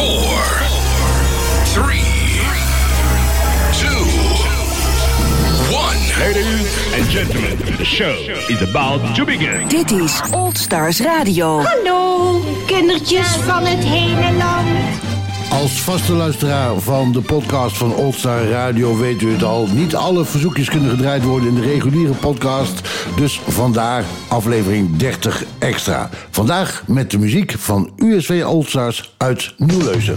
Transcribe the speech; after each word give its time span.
4, 0.00 0.08
3, 1.74 2.00
2, 3.74 3.86
1. 5.76 6.18
Ladies 6.18 6.68
and 6.94 7.04
gentlemen, 7.10 7.58
the 7.76 7.84
show 7.84 8.16
is 8.48 8.62
about 8.62 9.14
to 9.14 9.26
begin. 9.26 9.68
Dit 9.68 9.90
is 9.90 10.20
Old 10.32 10.58
Stars 10.58 11.00
Radio. 11.00 11.60
Hallo, 11.60 12.40
kindertjes 12.66 13.28
van 13.28 13.66
het 13.66 13.84
hele 13.84 14.36
land. 14.36 14.79
Als 15.50 15.80
vaste 15.80 16.12
luisteraar 16.12 16.78
van 16.78 17.12
de 17.12 17.20
podcast 17.20 17.76
van 17.76 17.94
Oldstar 17.94 18.48
Radio 18.48 18.96
weet 18.96 19.22
u 19.22 19.32
het 19.32 19.42
al. 19.42 19.66
Niet 19.66 19.94
alle 19.96 20.24
verzoekjes 20.24 20.68
kunnen 20.68 20.90
gedraaid 20.90 21.22
worden 21.22 21.48
in 21.48 21.54
de 21.54 21.60
reguliere 21.60 22.12
podcast. 22.12 22.88
Dus 23.16 23.40
vandaar 23.48 24.04
aflevering 24.28 24.96
30 24.96 25.44
extra. 25.58 26.10
Vandaag 26.30 26.82
met 26.86 27.10
de 27.10 27.18
muziek 27.18 27.52
van 27.58 27.90
USV 27.96 28.42
Oldstars 28.46 29.14
uit 29.16 29.54
Nieuwleuzen. 29.56 30.14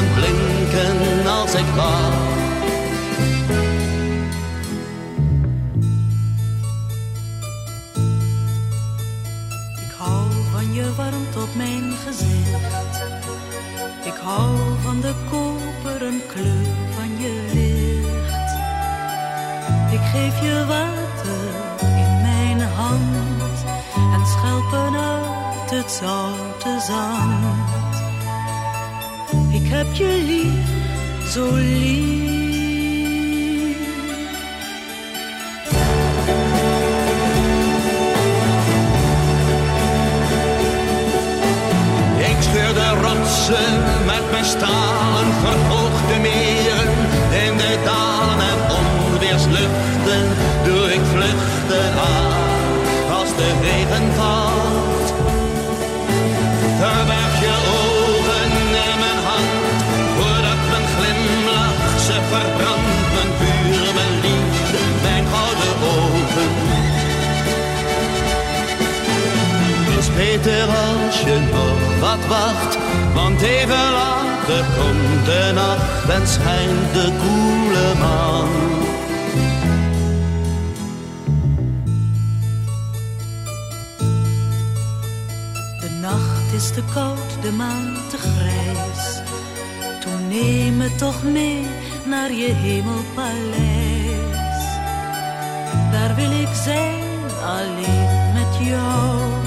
and. 0.00 0.29
zo 31.30 31.54
lief. 31.54 32.28
Ik 42.18 42.36
scheur 42.40 42.74
de 42.74 42.88
rotsen 43.02 43.82
met 44.06 44.30
mijn 44.30 44.44
stalen 44.44 45.69
beter 70.42 70.68
als 70.68 71.20
je 71.20 71.38
nog 71.52 71.98
wat 72.00 72.26
wacht. 72.26 72.78
Want 73.14 73.40
even 73.40 73.92
later 73.92 74.64
komt 74.78 75.24
de 75.24 75.50
nacht 75.54 76.10
en 76.10 76.28
schijnt 76.28 76.94
de 76.94 77.12
koele 77.22 77.94
maan. 77.98 78.68
is 86.54 86.70
te 86.70 86.82
koud, 86.94 87.42
de 87.42 87.52
maan 87.52 87.96
te 88.08 88.16
grijs. 88.16 89.20
Toen 90.00 90.28
neem 90.28 90.76
me 90.76 90.94
toch 90.94 91.22
mee 91.22 91.66
naar 92.06 92.32
je 92.32 92.52
hemelpaleis. 92.52 93.58
Daar 95.90 96.14
wil 96.14 96.30
ik 96.30 96.54
zijn, 96.64 97.04
alleen 97.44 98.32
met 98.34 98.66
jou 98.68 99.39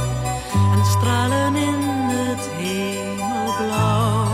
stralen 1.03 1.55
in 1.55 1.81
het 2.15 2.49
hemelblauw. 2.59 4.27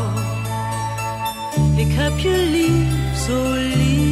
Ik 1.75 1.91
heb 1.91 2.17
je 2.19 2.47
lief, 2.51 3.17
zo 3.25 3.53
lief. 3.53 4.07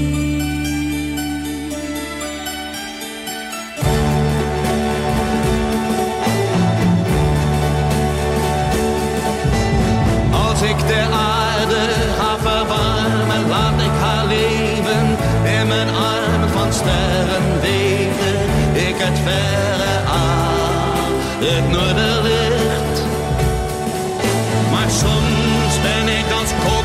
Als 10.32 10.62
ik 10.62 10.88
de 10.88 11.02
aarde 11.12 11.84
ga 12.18 12.38
verwarmen, 12.38 13.48
laat 13.50 13.82
ik 13.82 13.96
haar 14.00 14.26
leven. 14.26 15.18
In 15.60 15.68
mijn 15.68 15.90
armen 15.90 16.50
van 16.50 16.74
sterren 16.74 17.62
weven, 17.62 18.40
ik 18.88 18.96
het 18.98 19.20
ver 19.20 19.67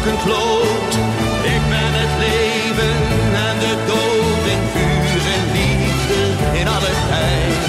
Ik 0.05 1.63
ben 1.69 1.93
het 2.01 2.15
leven 2.19 2.97
en 3.49 3.59
de 3.59 3.75
dood 3.87 4.45
in 4.55 4.63
vuur 4.73 5.23
en 5.37 5.45
liefde 5.53 6.59
in 6.59 6.69
alle 6.69 6.93
tijd. 7.09 7.63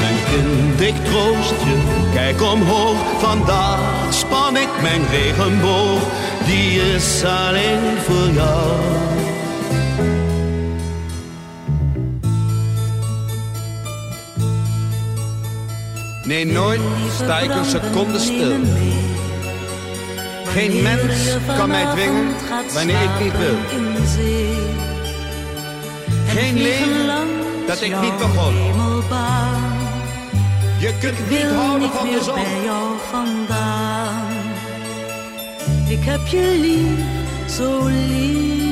Mijn 0.00 0.18
kind, 0.30 0.80
ik 0.80 1.04
troost 1.04 1.62
je, 1.64 1.78
kijk 2.14 2.42
omhoog. 2.42 2.96
Vandaag 3.18 4.14
span 4.14 4.56
ik 4.56 4.68
mijn 4.82 5.02
regenboog, 5.10 6.00
die 6.46 6.94
is 6.94 7.24
alleen 7.24 7.98
voor 8.06 8.30
jou. 8.32 9.17
Nee, 16.28 16.46
nooit 16.46 16.80
sta 17.14 17.38
ik 17.38 17.54
een 17.54 17.64
seconde 17.64 18.18
stil. 18.18 18.52
Geen 20.44 20.82
mens 20.82 21.36
kan 21.56 21.68
mij 21.68 21.84
dwingen 21.84 22.26
wanneer 22.74 23.02
ik 23.02 23.20
niet 23.22 23.38
wil. 23.38 23.56
Geen 26.26 26.62
leven 26.62 27.06
dat 27.66 27.80
ik 27.80 28.00
niet 28.00 28.18
begon. 28.18 28.54
Je 30.78 30.94
kunt 31.00 31.30
niet 31.30 31.50
houden 31.54 31.90
van 31.90 32.06
de 32.06 32.22
zon. 32.22 32.38
Ik 35.88 36.04
heb 36.04 36.26
je 36.26 36.58
lief, 36.60 37.56
zo 37.56 37.86
lief. 37.86 38.67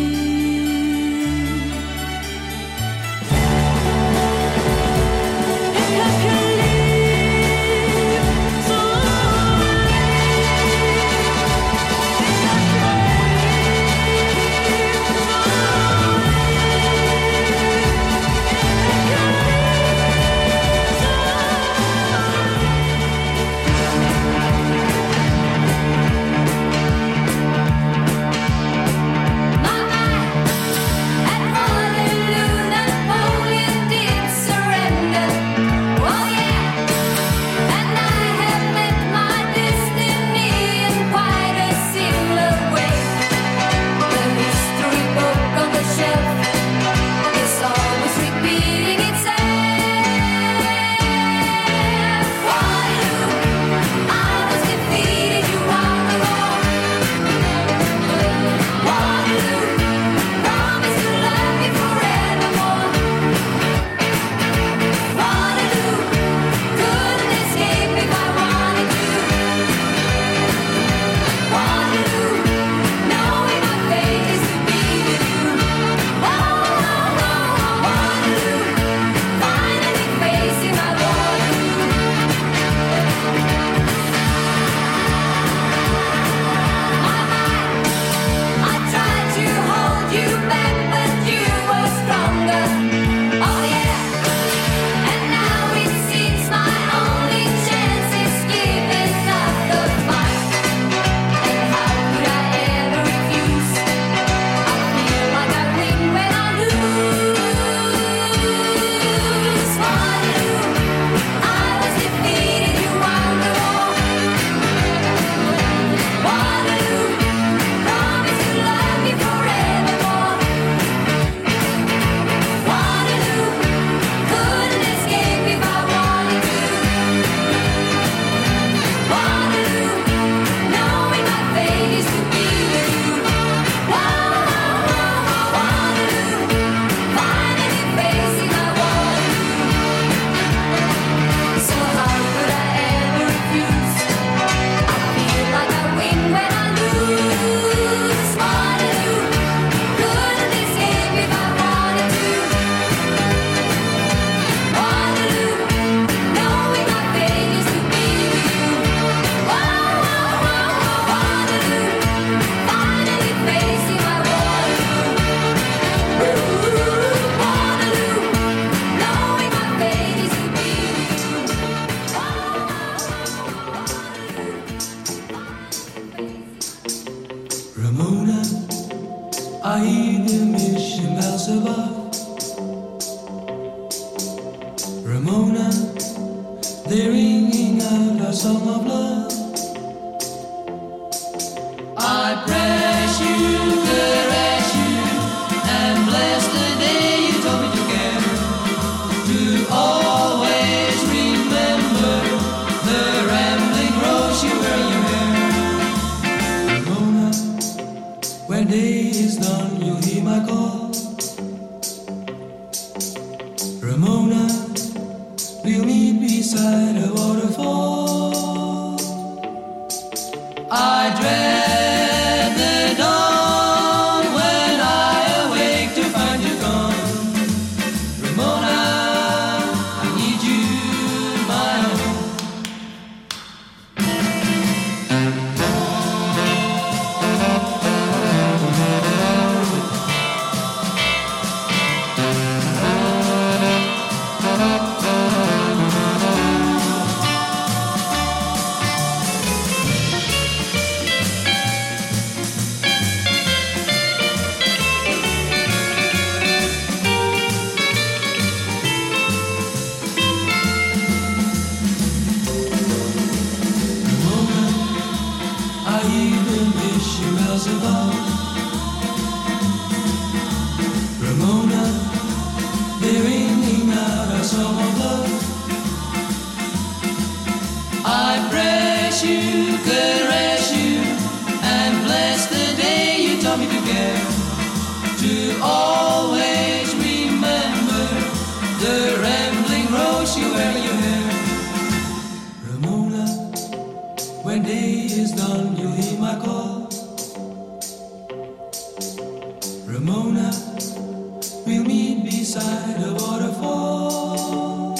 beside 302.56 302.96
a 303.04 303.12
waterfall. 303.12 304.94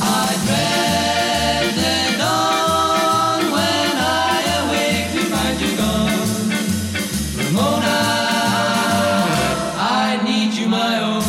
I 0.00 0.34
dread 0.46 1.74
the 1.74 2.16
dawn 2.18 3.50
when 3.52 3.96
I 3.96 4.42
awake 4.60 5.12
to 5.12 5.18
find 5.32 5.60
you 5.60 5.76
gone. 5.76 6.28
Ramona, 7.36 7.98
I 9.78 10.20
need 10.24 10.54
you 10.54 10.68
my 10.68 11.00
own. 11.02 11.22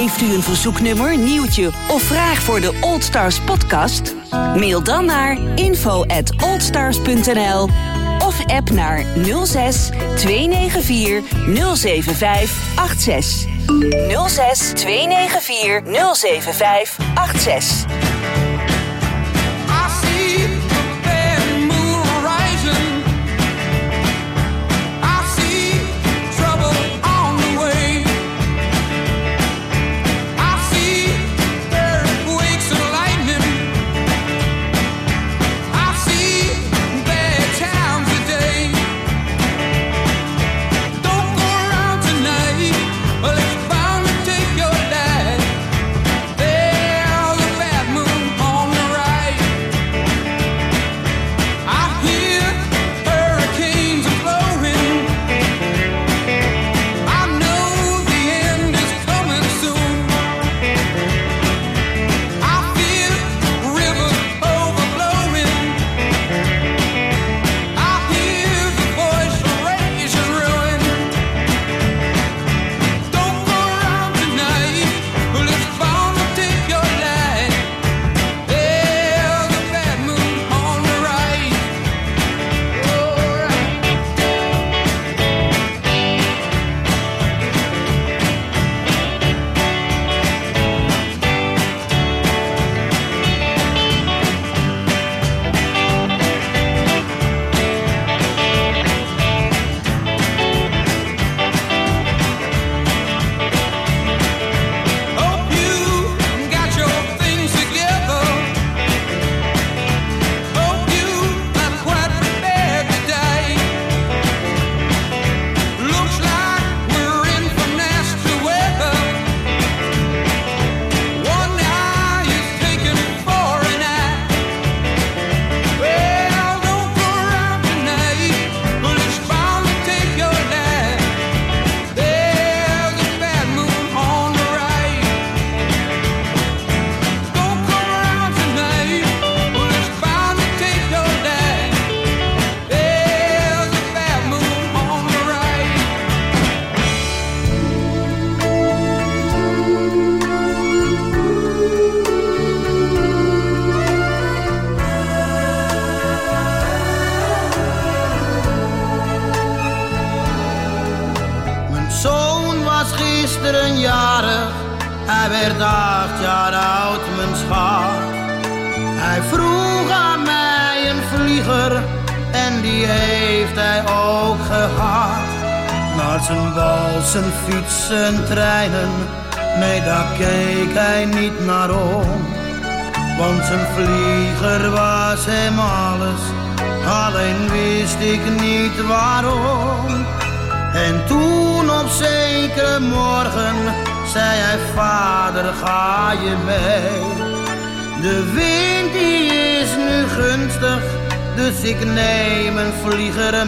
Heeft 0.00 0.20
u 0.22 0.34
een 0.34 0.42
verzoeknummer, 0.42 1.18
nieuwtje 1.18 1.70
of 1.88 2.02
vraag 2.02 2.42
voor 2.42 2.60
de 2.60 2.78
Old 2.80 3.04
Stars 3.04 3.40
podcast? 3.40 4.14
Mail 4.30 4.82
dan 4.82 5.04
naar 5.04 5.38
info@oldstars.nl 5.54 7.68
of 8.44 8.50
app 8.50 8.70
naar 8.70 9.04
06 9.44 9.90
294 10.16 11.22
075 11.76 12.50
86. 12.76 13.46
06 14.28 14.72
294 14.74 15.82
075 16.16 16.96
86. 17.14 17.93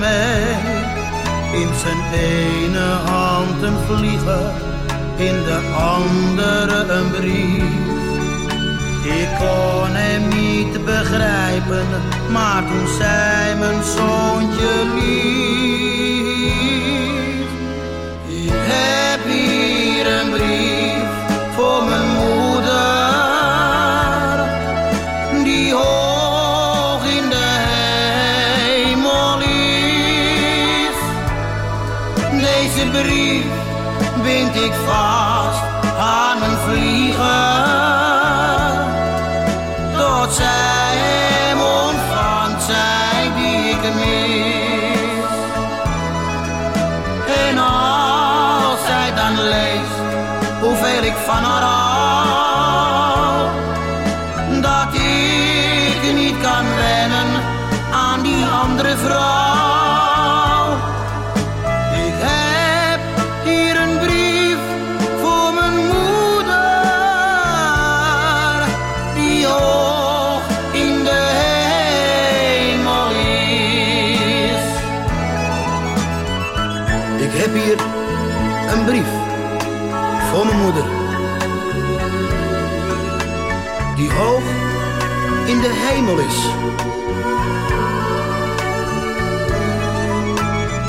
in 0.03 1.75
zijn 1.75 2.13
ene 2.13 2.79
hand 2.79 3.63
een 3.63 3.79
vlieger. 3.87 4.56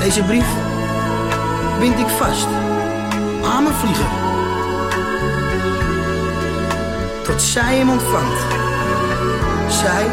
Deze 0.08 0.24
brief 0.24 0.46
bind 1.80 2.00
ik 2.00 2.08
vast 2.08 2.48
aan 3.44 3.64
mijn 3.64 3.76
vlieger. 3.76 4.06
Tot 7.24 7.42
zij 7.42 7.76
hem 7.76 7.90
ontvangt. 7.90 8.42
Zij 9.68 10.06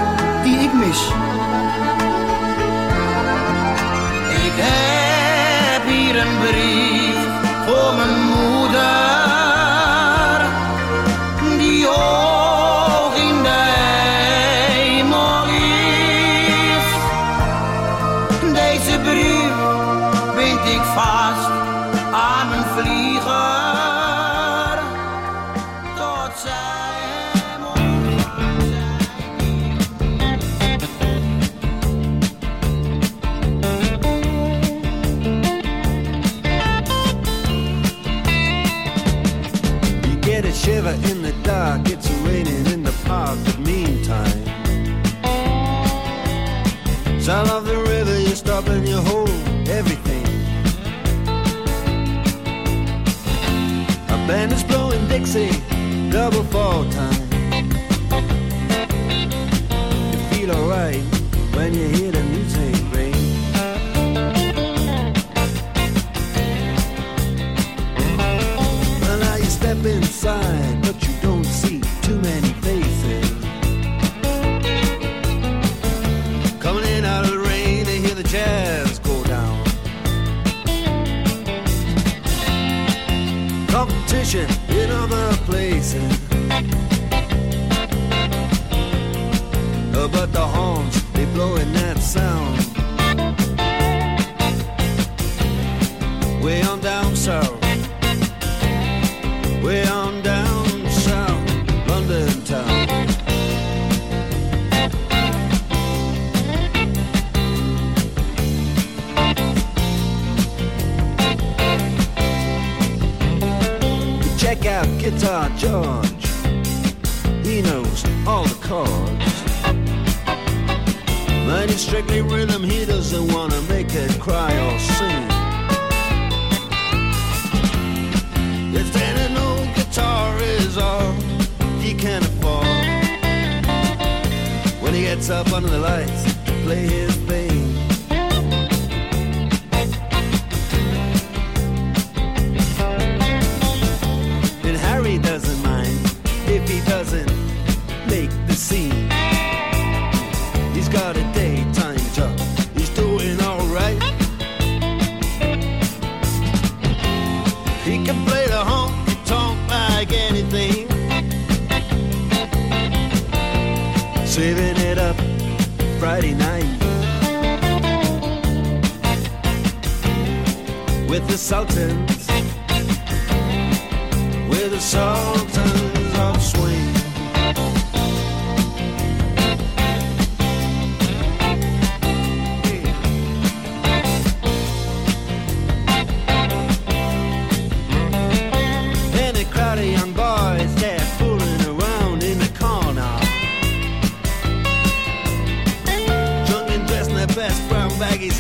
die 0.43 0.59
ik 0.59 0.73
mis. 0.73 1.09
Ik 4.45 4.53
heb 4.57 5.87
hier 5.87 6.17
een 6.17 6.39
brief 6.39 7.14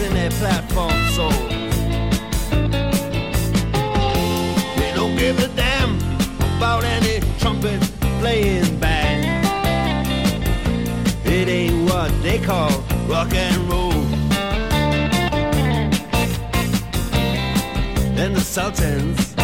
in 0.05 0.13
their 0.13 0.31
platform 0.31 0.93
soul. 1.17 1.31
They 4.79 4.93
don't 4.95 5.17
give 5.17 5.39
a 5.39 5.49
damn 5.57 5.97
about 6.57 6.85
any 6.85 7.21
trumpet 7.39 7.81
playing 8.21 8.79
band. 8.79 9.25
It 11.25 11.49
ain't 11.49 11.89
what 11.89 12.11
they 12.23 12.39
call 12.39 12.71
rock 13.09 13.33
and 13.35 13.57
roll. 13.71 13.93
And 18.21 18.37
the 18.37 18.41
Sultans, 18.41 19.35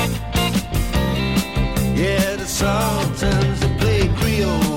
yeah, 1.98 2.36
the 2.36 2.46
Sultans, 2.46 3.60
they 3.60 3.76
play 3.78 4.08
Creole. 4.18 4.69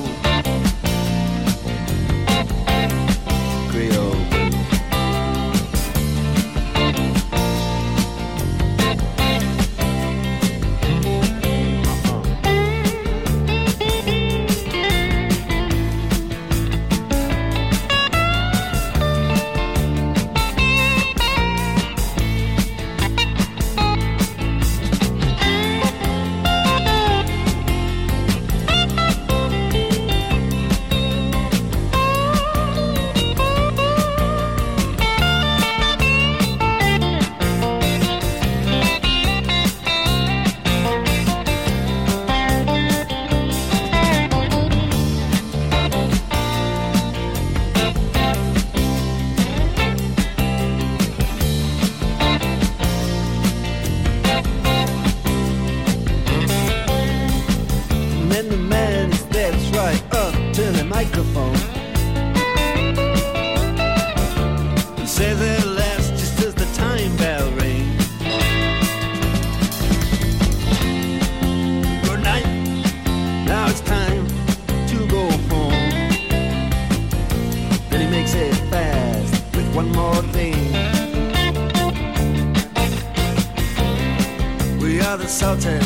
We 85.34 85.83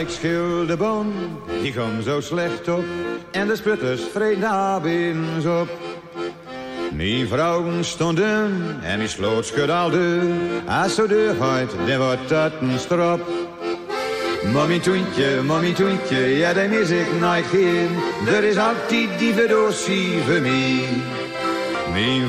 Mijn 0.00 0.12
wijkschilderbon, 0.12 1.12
die 1.62 1.72
kwam 1.72 2.02
zo 2.02 2.20
slecht 2.20 2.68
op. 2.68 2.84
En 3.30 3.46
de 3.46 3.56
sputters 3.56 4.00
daar 4.40 4.80
binnen 4.80 5.60
op. 5.60 5.68
Mijn 6.92 7.28
vrouwen 7.28 7.84
stonden 7.84 8.78
en 8.82 8.98
die 8.98 9.08
sloot 9.08 9.46
schud 9.46 9.70
al 9.70 9.90
deur. 9.90 10.22
Als 10.66 10.94
zo 10.94 11.06
deur 11.06 11.34
gaat, 11.40 11.70
dan 12.28 12.52
een 12.60 12.78
strop. 12.78 13.20
Mommy 14.52 14.78
toentje, 14.78 15.42
mommy 15.42 15.72
toentje, 15.72 16.36
ja, 16.36 16.52
daar 16.52 16.68
mis 16.68 16.90
ik 16.90 17.20
nooit 17.20 17.46
geen. 17.46 17.88
Er 18.26 18.44
is 18.44 18.56
altijd 18.56 19.18
die 19.18 19.34
verdosie 19.34 20.18
voor 20.26 20.40
mij. 20.40 20.84
Mijn 21.92 22.28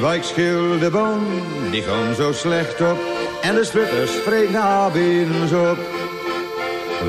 die 1.71 1.81
kwam 1.81 2.13
zo 2.13 2.31
slecht 2.31 2.81
op. 2.81 2.99
En 3.41 3.55
de 3.55 3.63
sputters 3.63 4.11
daar 4.51 4.91
binnen 4.91 5.69
op. 5.69 5.90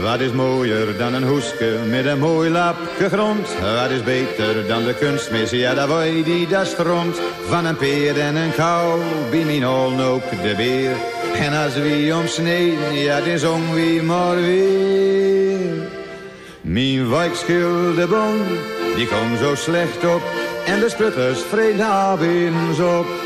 Wat 0.00 0.20
is 0.20 0.32
mooier 0.32 0.96
dan 0.96 1.14
een 1.14 1.22
hoeske 1.22 1.78
met 1.88 2.06
een 2.06 2.18
mooi 2.18 2.50
lapje 2.50 3.08
grond? 3.08 3.48
Wat 3.60 3.90
is 3.90 4.02
beter 4.02 4.66
dan 4.66 4.84
de 4.84 4.94
kunstmis? 4.94 5.50
Ja, 5.50 5.74
daar 5.74 5.88
die 6.24 6.46
daar 6.46 6.66
stroomt. 6.66 7.20
Van 7.48 7.64
een 7.64 7.76
peer 7.76 8.20
en 8.20 8.36
een 8.36 8.54
kou, 8.54 9.00
bij 9.30 9.44
mijn 9.44 9.66
ook 10.00 10.30
de 10.30 10.54
beer. 10.56 10.96
En 11.34 11.64
als 11.64 11.74
wie 11.74 12.16
omsneden, 12.16 12.94
ja, 12.94 13.20
dan 13.20 13.38
zong 13.38 13.72
wie 13.72 14.02
maar 14.02 14.36
weer. 14.36 15.88
Mijn 16.60 17.10
wijkschilderbon, 17.10 18.40
die 18.96 19.08
komt 19.08 19.38
zo 19.38 19.54
slecht 19.54 20.04
op. 20.04 20.22
En 20.66 20.80
de 20.80 20.88
sputters 20.88 21.40
vreden 21.40 22.18
binnen 22.18 22.98
op. 22.98 23.21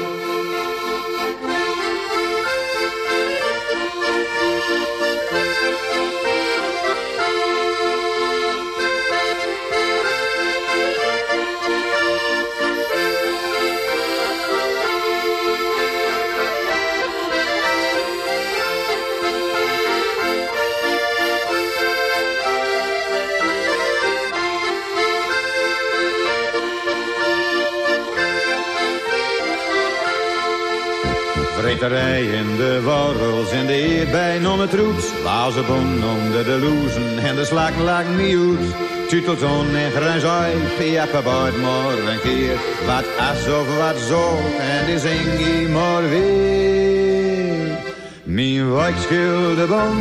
Vreterij 31.58 32.22
in 32.22 32.56
de 32.56 32.82
worrels 32.82 33.50
en 33.50 33.66
de 33.66 33.72
eerbijn 33.72 34.48
om 34.48 34.60
het 34.60 34.74
roet. 34.74 35.22
Wazenbon 35.24 36.04
onder 36.04 36.44
de 36.44 36.58
loezen 36.58 37.18
en 37.18 37.36
de 37.36 37.44
slaken 37.44 38.16
niet 38.16 38.36
uit. 38.36 39.08
Tutelton 39.08 39.76
en 39.76 39.90
gruinzoi, 39.90 40.52
piappen 40.78 41.24
baard 41.24 41.56
maar 41.62 41.98
een 42.12 42.20
keer. 42.20 42.56
Wat 42.86 43.04
as 43.18 43.48
of 43.60 43.78
wat 43.78 43.98
zo, 44.08 44.38
en 44.58 44.86
die 44.86 44.98
zing 44.98 45.68
maar 45.72 46.08
weer. 46.08 47.78
Mijn 48.22 48.72
wijkschildebon, 48.72 49.96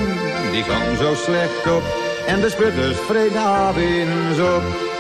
die 0.52 0.64
kwam 0.64 0.96
zo 0.98 1.14
slecht 1.16 1.76
op. 1.76 1.84
En 2.28 2.42
de 2.42 2.50
sputters 2.50 2.98
vreden 2.98 3.42
avonds 3.42 4.40
op. 4.40 4.95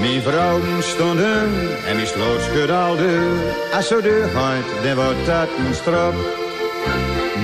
Mijn 0.00 0.22
vrouwen 0.22 0.82
stonden 0.82 1.48
en 1.86 1.96
die 1.96 2.06
sloot 2.06 2.40
schud 2.40 2.70
al 2.70 2.96
deur. 2.96 3.54
Als 3.72 3.88
zo 3.88 4.00
deur 4.00 4.28
gaat, 4.28 4.84
dan 4.84 4.94
wordt 4.94 5.26
dat 5.26 5.48
een 5.58 5.74
strop. 5.74 6.14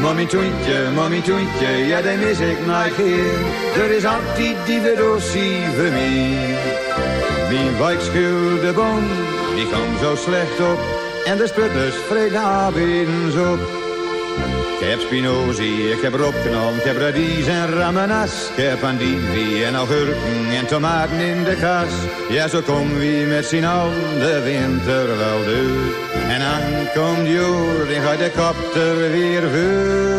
Mommy 0.00 0.26
toentje, 0.26 0.90
mommy 0.94 1.20
toentje, 1.20 1.68
ja, 1.68 2.02
die 2.02 2.16
mis 2.16 2.38
ik 2.38 2.66
nooit 2.66 2.94
keer. 2.94 3.34
Er 3.82 3.90
is 3.90 4.04
altijd 4.04 4.56
die 4.66 4.80
verdosie 4.80 5.64
voor 5.76 5.90
mij. 5.90 6.56
Mijn 7.50 7.78
wijkschildebon, 7.78 9.04
die 9.54 9.68
kwam 9.68 9.98
zo 10.00 10.14
slecht 10.14 10.60
op. 10.60 10.78
En 11.24 11.36
de 11.36 11.46
sputters 11.46 11.94
vreden 12.08 12.40
avonds 12.40 13.36
op. 13.36 13.85
Ik 14.80 14.86
heb 14.86 15.00
spinozie, 15.00 15.90
ik 15.90 16.02
heb 16.02 16.14
roopknol, 16.14 16.74
ik 16.74 16.82
heb 16.82 16.96
radies 16.96 17.46
en 17.46 17.70
ramenas. 17.72 18.50
Ik 18.56 18.64
heb 18.64 18.82
andivie 18.82 19.64
en 19.64 19.74
augurken 19.74 20.50
en 20.58 20.66
tomaten 20.66 21.18
in 21.18 21.44
de 21.44 21.56
kas. 21.60 21.92
Ja, 22.28 22.48
zo 22.48 22.60
kom 22.60 22.98
wie 22.98 23.26
met 23.26 23.46
z'n 23.46 23.64
allen 23.64 24.18
de 24.18 24.40
winter 24.44 25.06
wel 25.18 25.44
door. 25.44 25.94
En 26.28 26.40
dan 26.40 26.88
komt 26.94 27.28
joer, 27.28 27.86
dan 27.88 28.02
gaat 28.02 28.18
de 28.18 28.30
kopter 28.36 29.10
weer 29.10 29.42
vuur. 29.50 30.16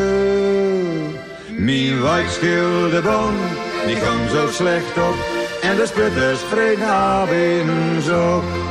Mijn 1.58 2.02
wijkschildebon, 2.02 3.36
die 3.86 3.98
komt 3.98 4.32
zo 4.32 4.48
slecht 4.52 4.98
op. 4.98 5.16
En 5.62 5.76
de 5.76 5.86
sputters 5.86 6.40
vreden 6.40 6.88
avonds 6.88 8.10
op. 8.10 8.67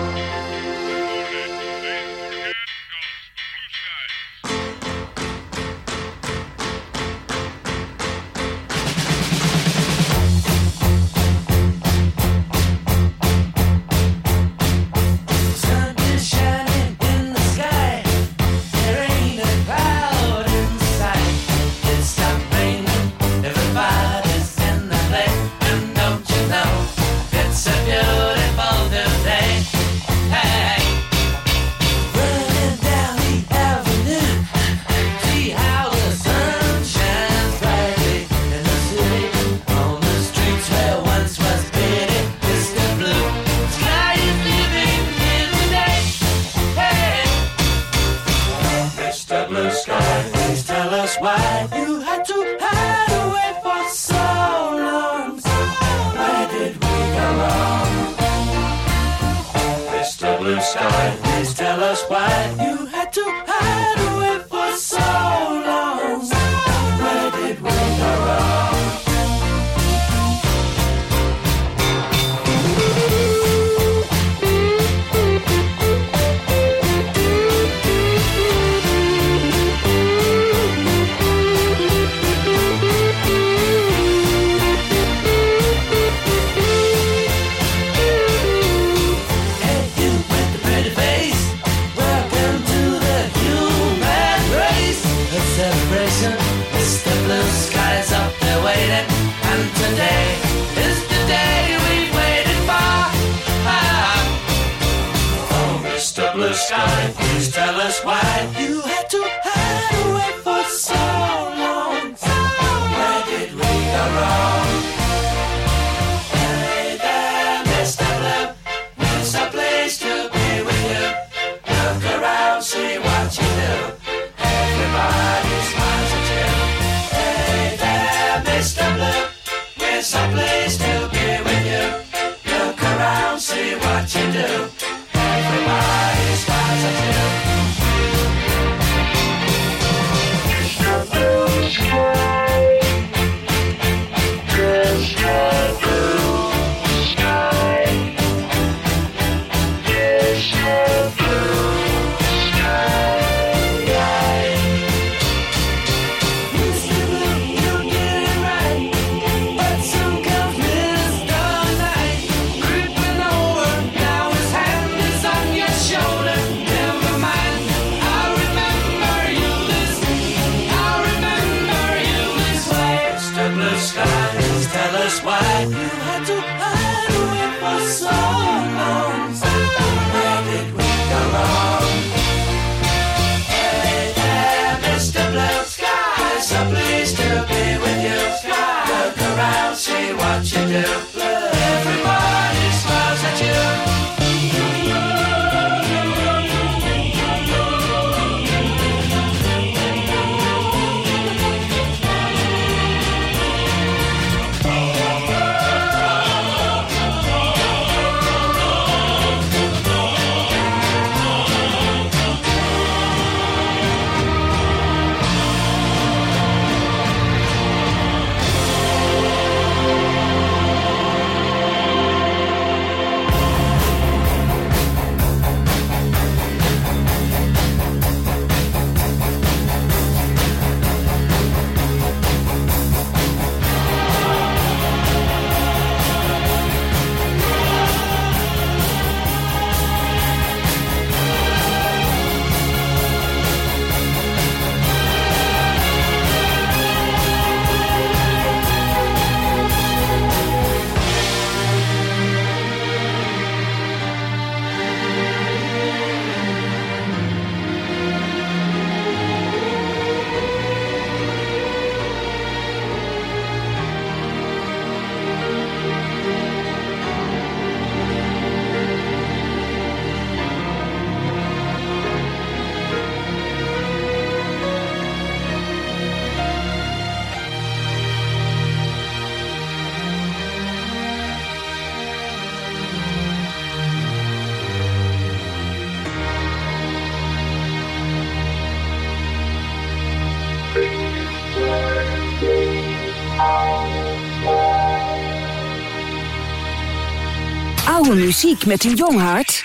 Oude 298.07 298.21
muziek 298.21 298.67
met 298.67 298.85
een 298.85 298.95
jong 298.95 299.21
hart. 299.21 299.65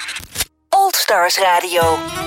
Old 0.70 0.96
Stars 0.96 1.38
Radio. 1.38 2.21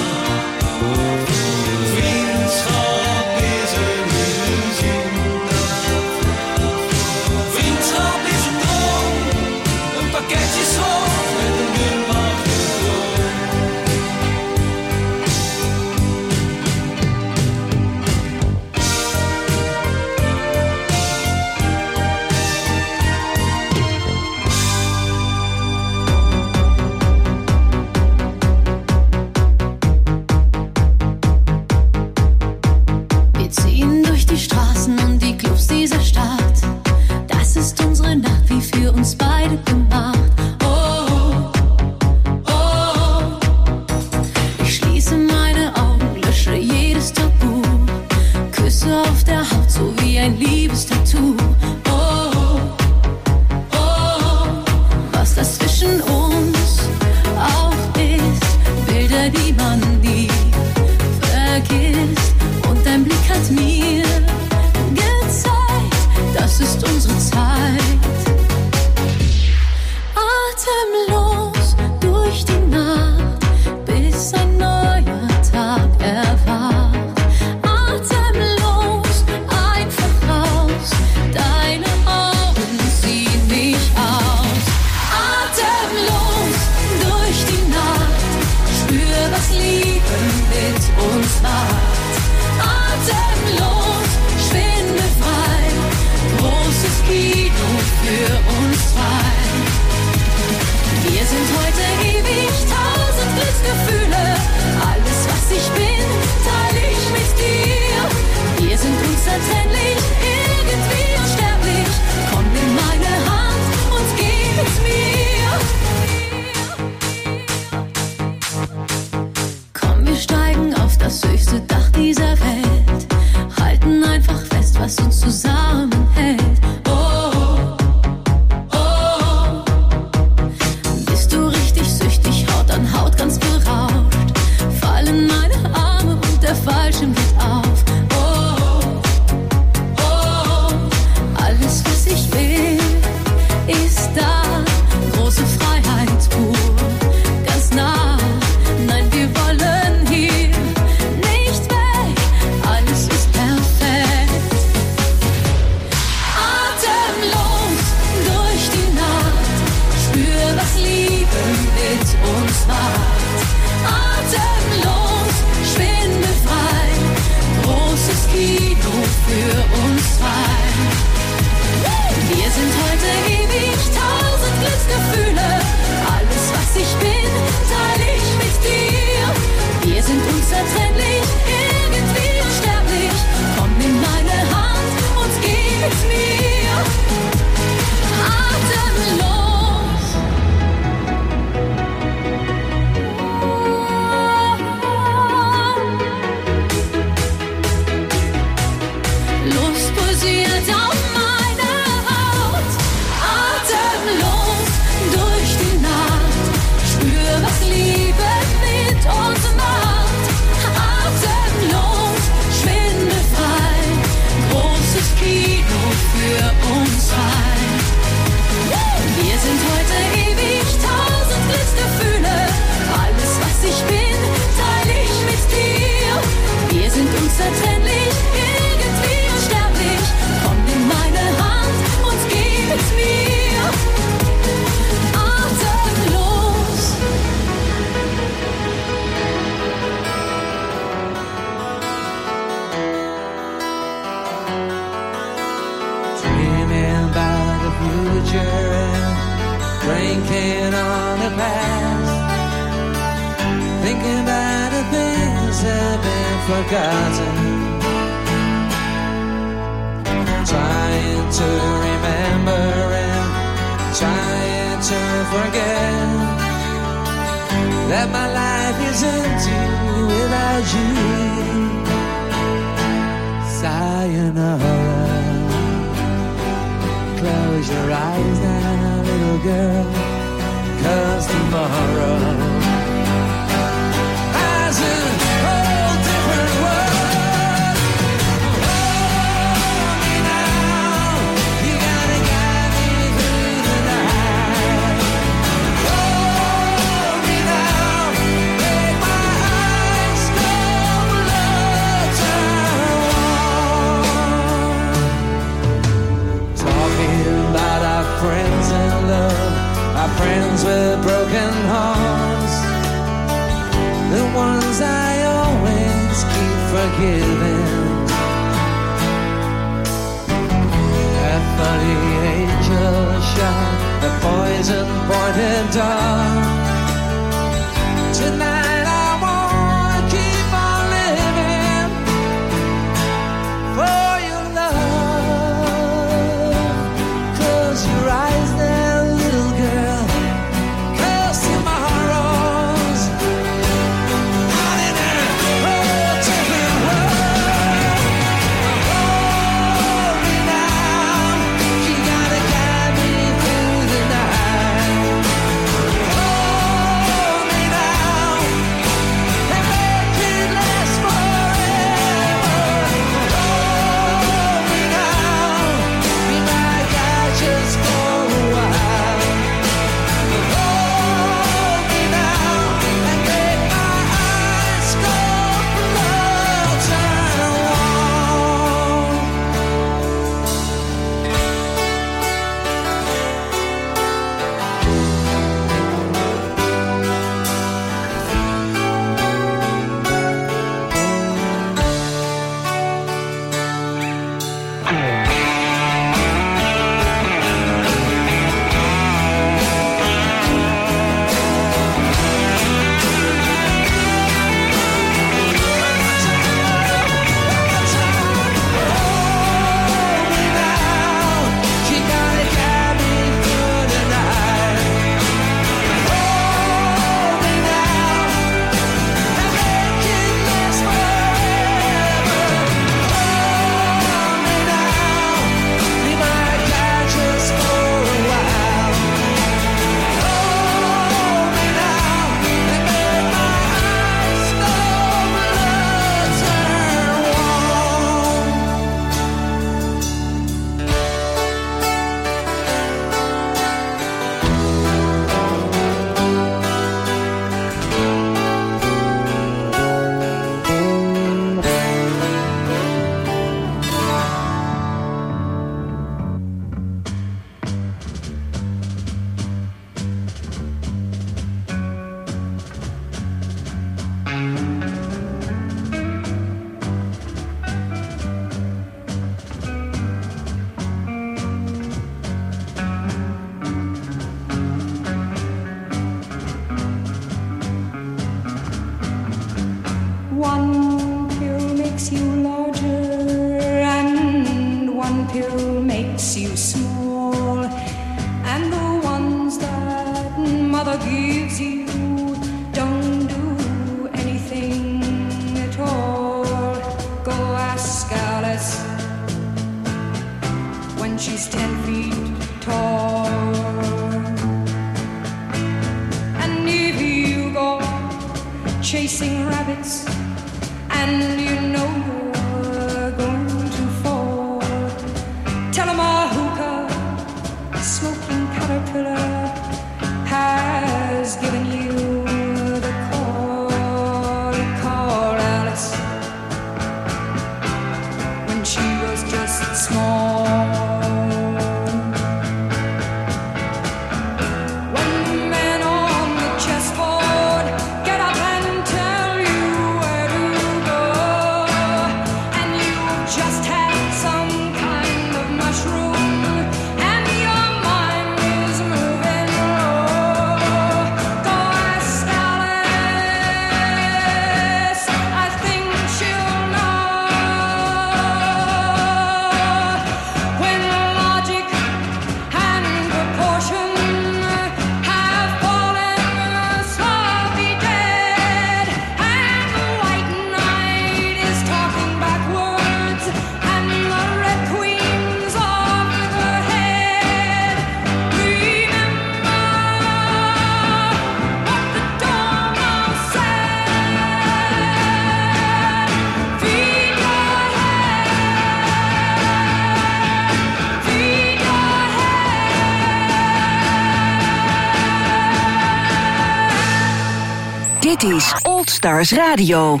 Stars 598.98 599.32
Radio. 599.32 600.00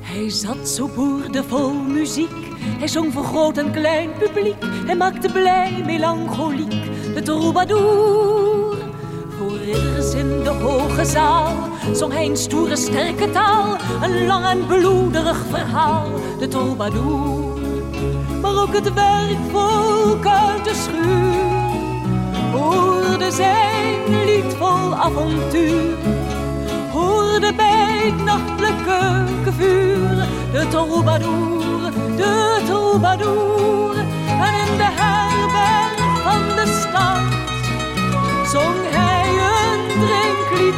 Hij 0.00 0.30
zat 0.30 0.68
zo 0.68 0.88
boerdevol 0.94 1.72
muziek. 1.72 2.30
Hij 2.78 2.88
zong 2.88 3.12
voor 3.12 3.24
groot 3.24 3.58
en 3.58 3.72
klein 3.72 4.10
publiek. 4.18 4.56
Hij 4.86 4.96
maakte 4.96 5.32
blij, 5.32 5.82
melancholiek, 5.86 6.84
de 7.14 7.22
troubadour. 7.22 8.76
Voor 9.38 9.58
ridders 9.58 10.14
in 10.14 10.42
de 10.42 10.50
hoge 10.50 11.04
zaal 11.04 11.65
zong 11.92 12.12
hij 12.12 12.26
een 12.26 12.36
stoere, 12.36 12.76
sterke 12.76 13.30
taal. 13.30 13.76
Een 14.02 14.26
lang 14.26 14.44
en 14.44 14.66
bloederig 14.66 15.44
verhaal, 15.50 16.06
de 16.38 16.48
troubadour. 16.48 17.58
Maar 18.40 18.62
ook 18.62 18.74
het 18.74 18.94
werkvolk 18.94 20.26
uit 20.26 20.64
de 20.64 20.74
schuur 20.74 21.54
hoorde 22.52 23.30
zijn 23.30 24.24
lied 24.24 24.54
vol 24.58 24.94
avontuur 24.94 25.96
hoorde 26.92 27.54
bij 27.54 28.12
het 28.12 28.24
nachtelijke 28.24 29.24
vuur 29.58 30.26
de 30.52 30.68
troubadour, 30.68 31.92
de 32.16 32.62
troubadour. 32.66 34.05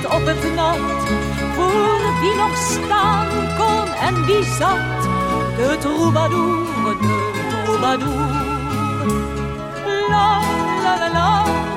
Op 0.06 0.26
het 0.26 0.54
nat. 0.54 0.78
Voor 1.54 2.20
wie 2.20 2.34
nog 2.34 2.56
staan 2.56 3.28
kon 3.58 3.92
en 4.06 4.24
wie 4.26 4.44
zat, 4.44 5.02
de 5.56 5.76
troubadour, 5.80 6.66
de 6.84 7.62
troubadour. 7.64 8.46
La 10.10 10.40
la 10.84 10.94
la 11.00 11.08
la 11.08 11.28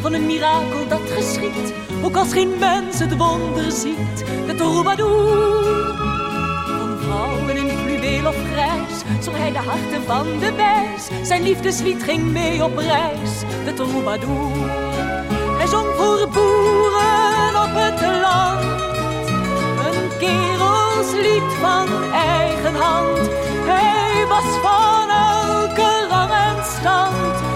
van 0.00 0.12
een 0.12 0.26
mirakel 0.26 0.88
dat 0.88 1.00
geschiet. 1.10 1.74
Ook 2.02 2.16
als 2.16 2.32
geen 2.32 2.58
mens 2.58 2.98
het 2.98 3.16
wonder 3.16 3.72
ziet, 3.72 4.24
de 4.46 4.54
troubadour. 4.56 5.94
Van 6.78 6.98
vrouwen 6.98 7.56
in 7.56 7.78
fluweel 7.78 8.26
of 8.26 8.36
grijs 8.52 9.24
zong 9.24 9.36
hij 9.36 9.52
de 9.52 9.58
harten 9.58 10.02
van 10.06 10.26
de 10.38 10.52
wijs. 10.52 11.28
Zijn 11.28 11.42
liefdeslied 11.42 12.02
ging 12.02 12.32
mee 12.32 12.64
op 12.64 12.76
reis, 12.76 13.40
de 13.64 13.74
troubadour. 13.74 14.70
Hij 15.58 15.66
zong 15.66 15.86
voor 15.96 16.28
boeren 16.28 17.54
op 17.64 17.72
het 17.72 18.00
land. 18.00 18.80
Een 19.86 20.18
kerelslied 20.18 21.52
van 21.60 22.12
eigen 22.12 22.74
hand. 22.74 23.28
Hij 23.64 24.26
was 24.26 24.44
van 24.62 25.08
elke 25.08 26.06
rang 26.08 26.30
en 26.30 26.64
stand. 26.64 27.49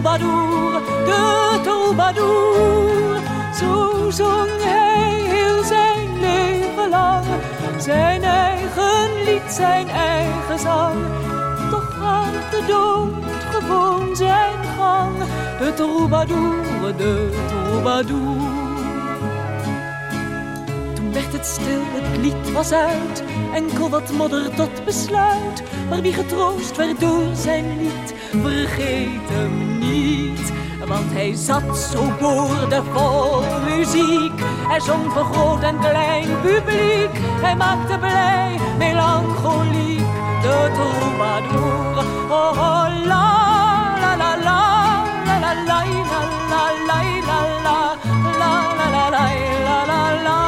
Troubadour, 0.00 0.82
de 1.04 1.60
troubadour. 1.62 3.20
Zo 3.54 4.10
zong 4.10 4.50
hij 4.58 5.10
heel 5.10 5.64
zijn 5.64 6.20
leven 6.20 6.88
lang. 6.88 7.24
Zijn 7.78 8.22
eigen 8.22 9.24
lied, 9.24 9.52
zijn 9.52 9.88
eigen 9.88 10.58
zang. 10.58 10.96
Toch 11.70 11.96
gaat 12.00 12.50
de 12.50 12.64
dood 12.66 13.44
gewoon 13.52 14.16
zijn 14.16 14.64
gang. 14.76 15.16
De 15.58 15.74
troubadour, 15.74 16.96
de 16.96 17.28
troubadour. 17.48 18.58
Werd 21.12 21.32
het 21.32 21.46
stil, 21.46 21.82
het 21.84 22.16
lied 22.16 22.52
was 22.52 22.72
uit. 22.72 23.22
Enkel 23.54 23.88
wat 23.88 24.12
modder 24.12 24.54
tot 24.54 24.84
besluit. 24.84 25.62
Maar 25.88 26.00
wie 26.00 26.12
getroost 26.12 26.76
werd 26.76 27.00
door 27.00 27.34
zijn 27.34 27.78
lied, 27.78 28.14
vergeet 28.30 29.28
hem 29.28 29.78
niet. 29.78 30.52
Want 30.86 31.12
hij 31.12 31.34
zat 31.34 31.78
zo 31.78 32.12
boordevol 32.20 33.42
muziek. 33.64 34.40
Hij 34.68 34.80
zong 34.80 35.12
voor 35.12 35.24
groot 35.24 35.62
en 35.62 35.78
klein 35.78 36.28
publiek. 36.42 37.10
Hij 37.42 37.56
maakte 37.56 37.98
blij, 37.98 38.58
melancholiek, 38.78 40.06
de 40.42 40.70
troubadour. 40.72 42.04
Oh, 42.30 42.50
oh 42.50 42.86
la, 43.04 43.28
la, 44.00 44.16
la, 44.16 44.36
la, 44.36 44.60
la, 45.24 45.38
la, 45.40 45.54
la, 45.66 45.84
la, 46.06 46.22
la, 46.86 47.00
la, 47.26 47.26
la, 47.26 47.40
la, 47.64 47.96
la, 48.38 48.54
la, 48.78 49.08
la, 49.10 49.28
la, 49.66 49.84
la, 49.86 50.12
la. 50.22 50.38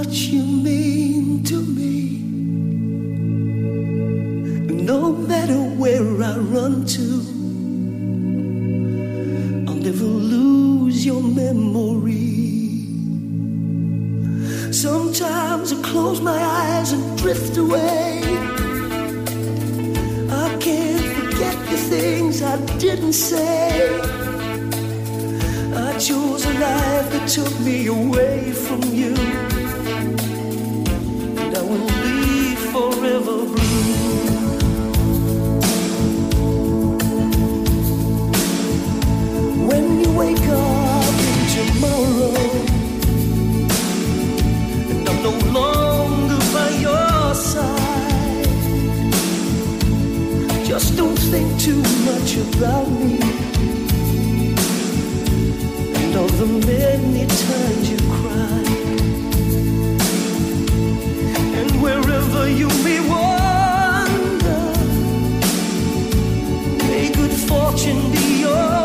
Much 0.05 0.19
you 0.35 0.43
mean 0.43 1.45
to 1.45 1.59
me. 1.79 2.19
No 4.91 5.13
matter 5.13 5.61
where 5.81 6.09
I 6.31 6.39
run 6.39 6.85
to, 6.97 7.09
I'll 9.69 9.83
never 9.89 10.11
lose 10.35 11.07
your 11.07 11.23
memory. 11.23 12.31
Sometimes 14.73 15.73
I 15.73 15.77
close 15.83 16.21
my 16.21 16.39
eyes 16.61 16.91
and 16.93 17.19
drift 17.19 17.57
away. 17.57 18.23
I 20.45 20.49
can't 20.67 21.07
forget 21.17 21.57
the 21.71 21.79
things 21.93 22.43
I 22.43 22.57
didn't 22.79 23.13
say. 23.13 24.01
I 25.87 25.97
chose 25.99 26.45
a 26.45 26.55
life 26.69 27.09
that 27.13 27.29
took 27.29 27.55
me 27.61 27.87
away 27.87 28.52
about 52.63 52.89
me 52.89 53.19
and 55.99 56.17
all 56.17 56.33
the 56.43 56.47
many 56.71 57.27
times 57.27 57.91
you 57.91 57.99
cried. 58.17 58.69
And 61.59 61.71
wherever 61.83 62.49
you 62.49 62.69
may 62.87 63.01
wander, 63.15 64.65
may 66.87 67.11
good 67.11 67.35
fortune 67.51 68.13
be 68.13 68.43
yours. 68.43 68.83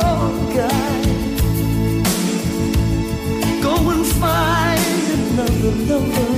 another 5.29 5.73
lover, 5.89 6.33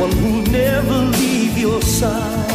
one 0.00 0.12
who'll 0.20 0.42
never 0.50 0.98
leave 1.18 1.56
your 1.56 1.80
side. 1.82 2.45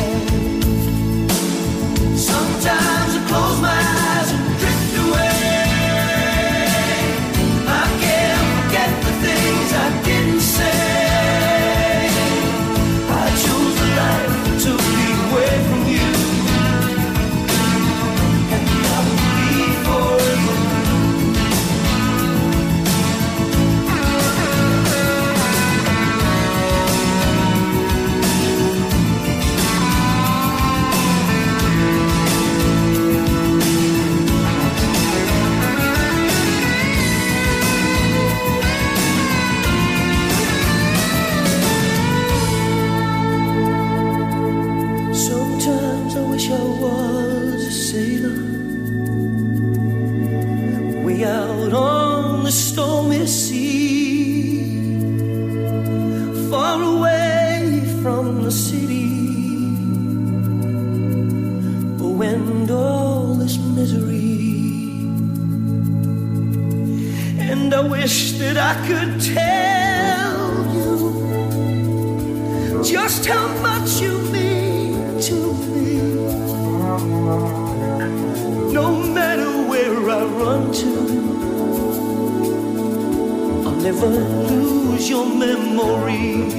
never 83.83 84.05
lose 84.05 85.09
your 85.09 85.25
memory. 85.25 86.51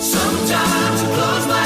Sometimes 0.00 1.02
I 1.02 1.08
close 1.16 1.46
my 1.48 1.59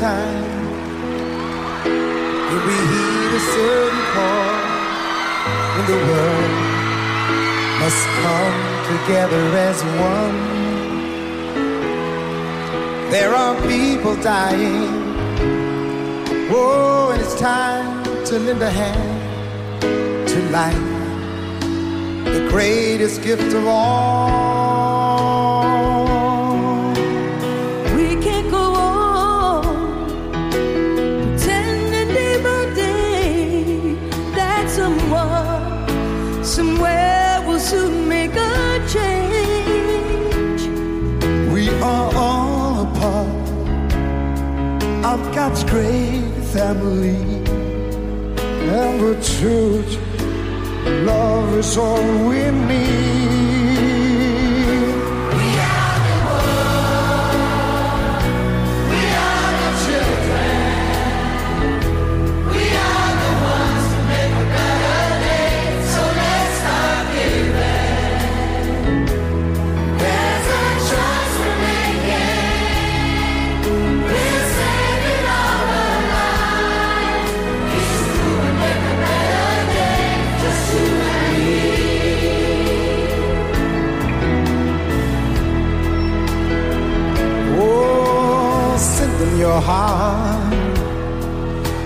time 0.00 0.70
will 2.48 2.64
we 2.68 2.78
hear 2.92 3.28
a 3.36 3.42
certain 3.54 4.04
call 4.14 4.50
when 5.74 5.84
the 5.92 6.00
world 6.08 6.52
must 7.80 8.04
come 8.22 8.58
together 8.92 9.44
as 9.68 9.78
one. 10.12 10.38
There 13.10 13.34
are 13.34 13.54
people 13.68 14.16
dying. 14.22 14.88
Oh, 16.50 17.10
and 17.12 17.20
it's 17.20 17.38
time 17.38 18.24
to 18.24 18.38
lend 18.38 18.62
a 18.62 18.70
hand 18.70 19.82
to 20.30 20.38
life, 20.50 20.88
the 22.24 22.48
greatest 22.48 23.22
gift 23.22 23.52
of 23.52 23.66
all. 23.66 24.39
God's 45.34 45.62
great 45.64 46.22
family. 46.52 47.16
And 48.68 49.00
the 49.00 49.14
truth, 49.38 49.98
love 51.06 51.56
is 51.58 51.76
all 51.76 52.28
we 52.28 52.50
need. 52.50 53.59
heart 89.60 90.70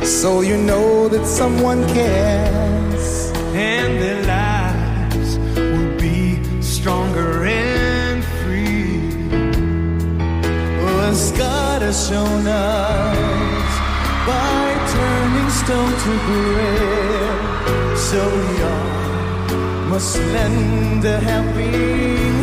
so 0.05 0.41
you 0.43 0.57
know 0.57 1.09
that 1.09 1.27
someone 1.27 1.87
cares 1.89 3.31
and 3.55 4.01
their 4.03 4.23
lives 4.27 5.39
will 5.57 5.97
be 5.99 6.41
stronger 6.63 7.45
and 7.45 8.25
free. 8.41 9.01
As 11.09 11.33
God 11.33 11.83
has 11.83 12.09
shown 12.09 12.47
us 12.47 13.73
by 14.31 14.65
turning 14.95 15.51
stone 15.61 15.95
to 16.05 16.13
bread, 16.29 17.99
so 18.09 18.21
we 18.39 18.63
all 18.73 19.89
must 19.89 20.17
lend 20.35 21.05
a 21.05 21.19
helping 21.21 22.34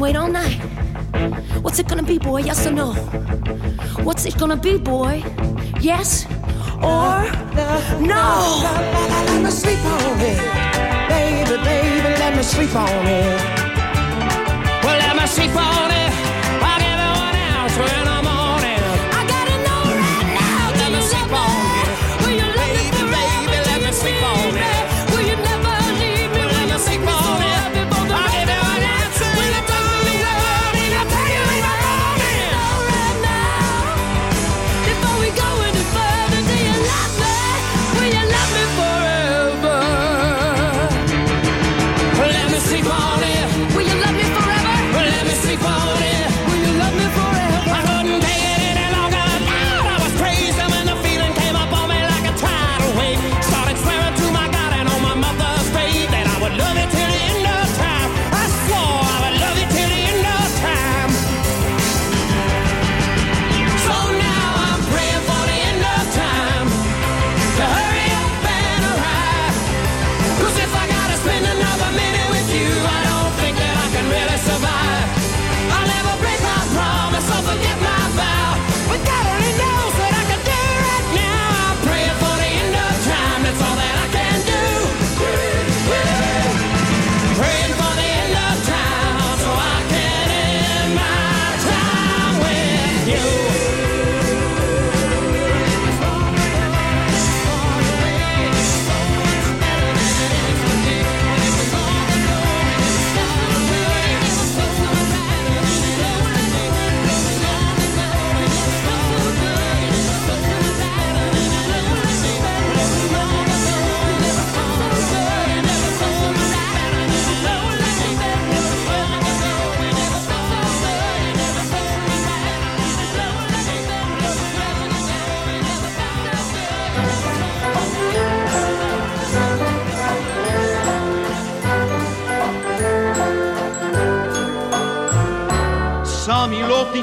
and 0.00 0.02
wait 0.02 0.16
all 0.16 0.28
night. 0.28 0.58
What's 1.62 1.78
it 1.78 1.86
gonna 1.88 2.02
be, 2.02 2.18
boy? 2.18 2.40
Yes 2.40 2.66
or 2.66 2.70
no? 2.70 2.92
What's 4.02 4.24
it 4.24 4.38
gonna 4.38 4.56
be, 4.56 4.78
boy? 4.78 5.22
Yes 5.80 6.26
or 6.82 7.28
no? 8.00 8.62
Let 9.26 9.42
me 9.44 9.50
sleep 9.50 9.84
on 9.84 10.20
it, 10.20 10.38
baby, 11.08 11.56
baby. 11.64 12.08
Let 12.22 12.34
me 12.36 12.42
sleep 12.42 12.74
on 12.74 12.88
it. 12.88 13.40
Well, 14.84 14.98
let 15.04 15.16
me 15.16 15.26
sleep 15.26 15.54
on 15.54 15.90
it. 15.90 16.12
I'll 16.62 16.80
give 16.80 17.00
it 17.06 17.12
one 17.26 17.36
hour, 17.44 17.68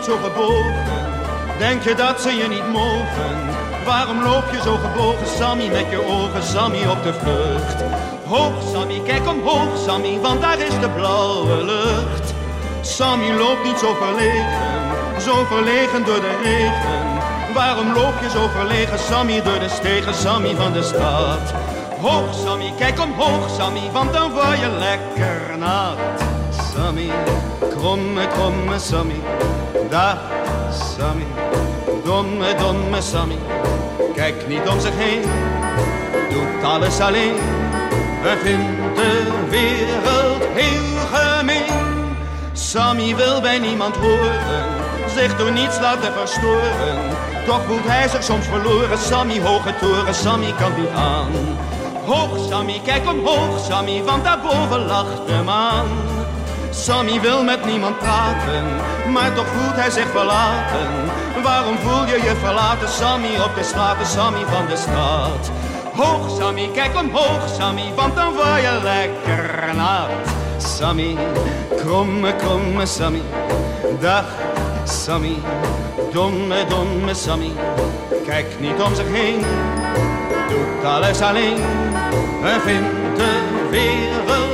zo 0.07 0.17
gebogen? 0.23 0.73
Denk 1.57 1.83
je 1.83 1.95
dat 1.95 2.21
ze 2.21 2.31
je 2.31 2.47
niet 2.47 2.67
mogen? 2.71 3.35
Waarom 3.85 4.23
loop 4.23 4.43
je 4.51 4.61
zo 4.61 4.75
gebogen, 4.75 5.27
Sammy, 5.37 5.67
met 5.67 5.89
je 5.89 6.05
ogen, 6.05 6.43
Sammy, 6.43 6.85
op 6.87 7.03
de 7.03 7.13
vlucht? 7.13 7.79
Hoog, 8.25 8.53
Sammy, 8.71 9.01
kijk 9.05 9.27
omhoog, 9.27 9.77
Sammy, 9.85 10.19
want 10.19 10.41
daar 10.41 10.59
is 10.59 10.79
de 10.79 10.89
blauwe 10.89 11.63
lucht. 11.63 12.33
Sammy 12.81 13.31
loopt 13.31 13.63
niet 13.63 13.77
zo 13.77 13.93
verlegen, 13.93 15.21
zo 15.21 15.45
verlegen 15.45 16.05
door 16.05 16.21
de 16.21 16.35
regen. 16.43 17.03
Waarom 17.53 17.93
loop 17.93 18.13
je 18.21 18.29
zo 18.29 18.47
verlegen, 18.47 18.99
Sammy, 18.99 19.41
door 19.41 19.59
de 19.59 19.69
stegen, 19.69 20.13
Sammy 20.13 20.55
van 20.55 20.73
de 20.73 20.83
stad? 20.83 21.53
Hoog, 22.01 22.33
Sammy, 22.45 22.73
kijk 22.77 22.99
omhoog, 22.99 23.49
Sammy, 23.57 23.91
want 23.91 24.13
dan 24.13 24.31
word 24.31 24.59
je 24.59 24.69
lekker 24.79 25.57
nat. 25.57 25.97
Sammy, 26.75 27.09
kromme, 27.77 28.27
kromme 28.27 28.79
Sammy 28.79 29.21
dag 29.89 30.17
Sammy, 30.97 31.25
domme, 32.03 32.55
domme 32.55 33.01
Sammy. 33.01 33.37
Kijk 34.15 34.47
niet 34.47 34.67
om 34.67 34.79
zich 34.79 34.93
heen, 34.95 35.21
doet 36.29 36.63
alles 36.63 36.99
alleen. 36.99 37.35
Hij 38.21 38.37
vindt 38.37 38.95
de 38.95 39.47
wereld 39.49 40.43
heel 40.53 40.97
gemeen. 41.13 42.15
Sammy 42.53 43.15
wil 43.15 43.41
bij 43.41 43.59
niemand 43.59 43.95
horen, 43.95 44.65
zich 45.15 45.37
door 45.37 45.51
niets 45.51 45.79
laten 45.79 46.13
verstoren. 46.13 46.97
Toch 47.45 47.61
voelt 47.67 47.87
hij 47.87 48.07
zich 48.07 48.23
soms 48.23 48.45
verloren, 48.45 48.97
Sammy 48.97 49.41
hoge 49.41 49.73
toren, 49.81 50.15
Sammy 50.15 50.53
kan 50.59 50.71
niet 50.79 50.89
aan. 50.95 51.31
Hoog 52.05 52.47
Sammy, 52.49 52.81
kijk 52.83 53.09
omhoog 53.09 53.59
Sammy, 53.59 54.03
want 54.03 54.23
daarboven 54.23 54.85
lacht 54.85 55.27
de 55.27 55.41
maan. 55.45 55.87
Sammy 56.77 57.21
wil 57.21 57.43
met 57.43 57.65
niemand 57.65 57.97
praten, 57.97 58.65
maar 59.11 59.33
toch 59.33 59.47
voelt 59.47 59.75
hij 59.75 59.89
zich 59.89 60.09
verlaten. 60.09 60.87
Waarom 61.43 61.77
voel 61.77 62.05
je 62.05 62.21
je 62.23 62.35
verlaten, 62.43 62.89
Sammy, 62.89 63.35
op 63.45 63.55
de 63.55 63.63
straten, 63.63 64.05
Sammy 64.05 64.45
van 64.45 64.65
de 64.67 64.75
straat? 64.77 65.51
Hoog 65.95 66.37
Sammy, 66.37 66.69
kijk 66.73 66.95
omhoog 66.95 67.49
Sammy, 67.57 67.93
want 67.95 68.15
dan 68.15 68.33
word 68.33 68.61
je 68.61 68.79
lekker 68.83 69.75
nat. 69.75 70.09
Sammy, 70.57 71.17
kromme, 71.77 72.35
kromme 72.35 72.85
Sammy, 72.85 73.21
dag 73.99 74.25
Sammy, 74.83 75.37
domme, 76.11 76.65
domme 76.69 77.13
Sammy. 77.13 77.51
Kijk 78.25 78.59
niet 78.59 78.81
om 78.81 78.95
zich 78.95 79.07
heen, 79.11 79.45
doet 80.49 80.85
alles 80.85 81.21
alleen. 81.21 81.57
Hij 82.41 82.59
vindt 82.59 83.17
de 83.17 83.67
wereld. 83.69 84.46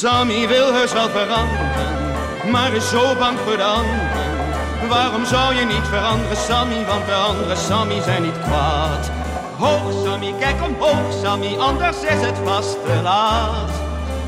Sammy 0.00 0.48
wil 0.48 0.72
heus 0.72 0.92
wel 0.92 1.08
veranderen, 1.08 2.50
maar 2.50 2.72
is 2.72 2.88
zo 2.88 3.14
bang 3.18 3.38
voor 3.38 3.56
de 3.56 3.64
anderen. 3.64 4.88
Waarom 4.88 5.24
zou 5.24 5.54
je 5.54 5.64
niet 5.64 5.86
veranderen, 5.88 6.36
Sammy? 6.36 6.84
Want 6.86 7.06
de 7.06 7.14
andere 7.14 7.56
Sammy 7.56 8.00
zijn 8.02 8.22
niet 8.22 8.38
kwaad. 8.42 9.10
Hoog 9.58 10.04
Sammy, 10.04 10.34
kijk 10.38 10.62
omhoog 10.62 11.12
Sammy, 11.22 11.56
anders 11.58 11.96
is 11.96 12.26
het 12.26 12.38
vast 12.44 12.84
te 12.84 13.00
laat. 13.02 13.70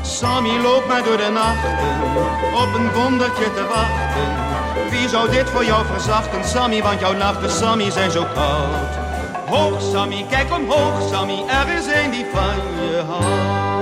Sammy 0.01 0.61
loopt 0.61 0.87
maar 0.87 1.03
door 1.03 1.17
de 1.17 1.29
nachten, 1.33 1.77
op 2.55 2.73
een 2.73 2.91
wondertje 3.01 3.53
te 3.53 3.65
wachten. 3.67 4.29
Wie 4.89 5.09
zou 5.09 5.29
dit 5.29 5.49
voor 5.49 5.65
jou 5.65 5.85
verzachten, 5.85 6.43
Sammy? 6.45 6.81
Want 6.81 6.99
jouw 6.99 7.13
nachten, 7.13 7.51
Sammy, 7.51 7.91
zijn 7.91 8.11
zo 8.11 8.25
koud. 8.33 8.93
Hoog 9.45 9.81
Sammy, 9.91 10.25
kijk 10.29 10.53
omhoog 10.53 11.09
Sammy, 11.11 11.43
er 11.47 11.77
is 11.77 11.85
een 11.85 12.11
die 12.11 12.25
van 12.33 12.55
je 12.75 13.03
houdt. 13.07 13.72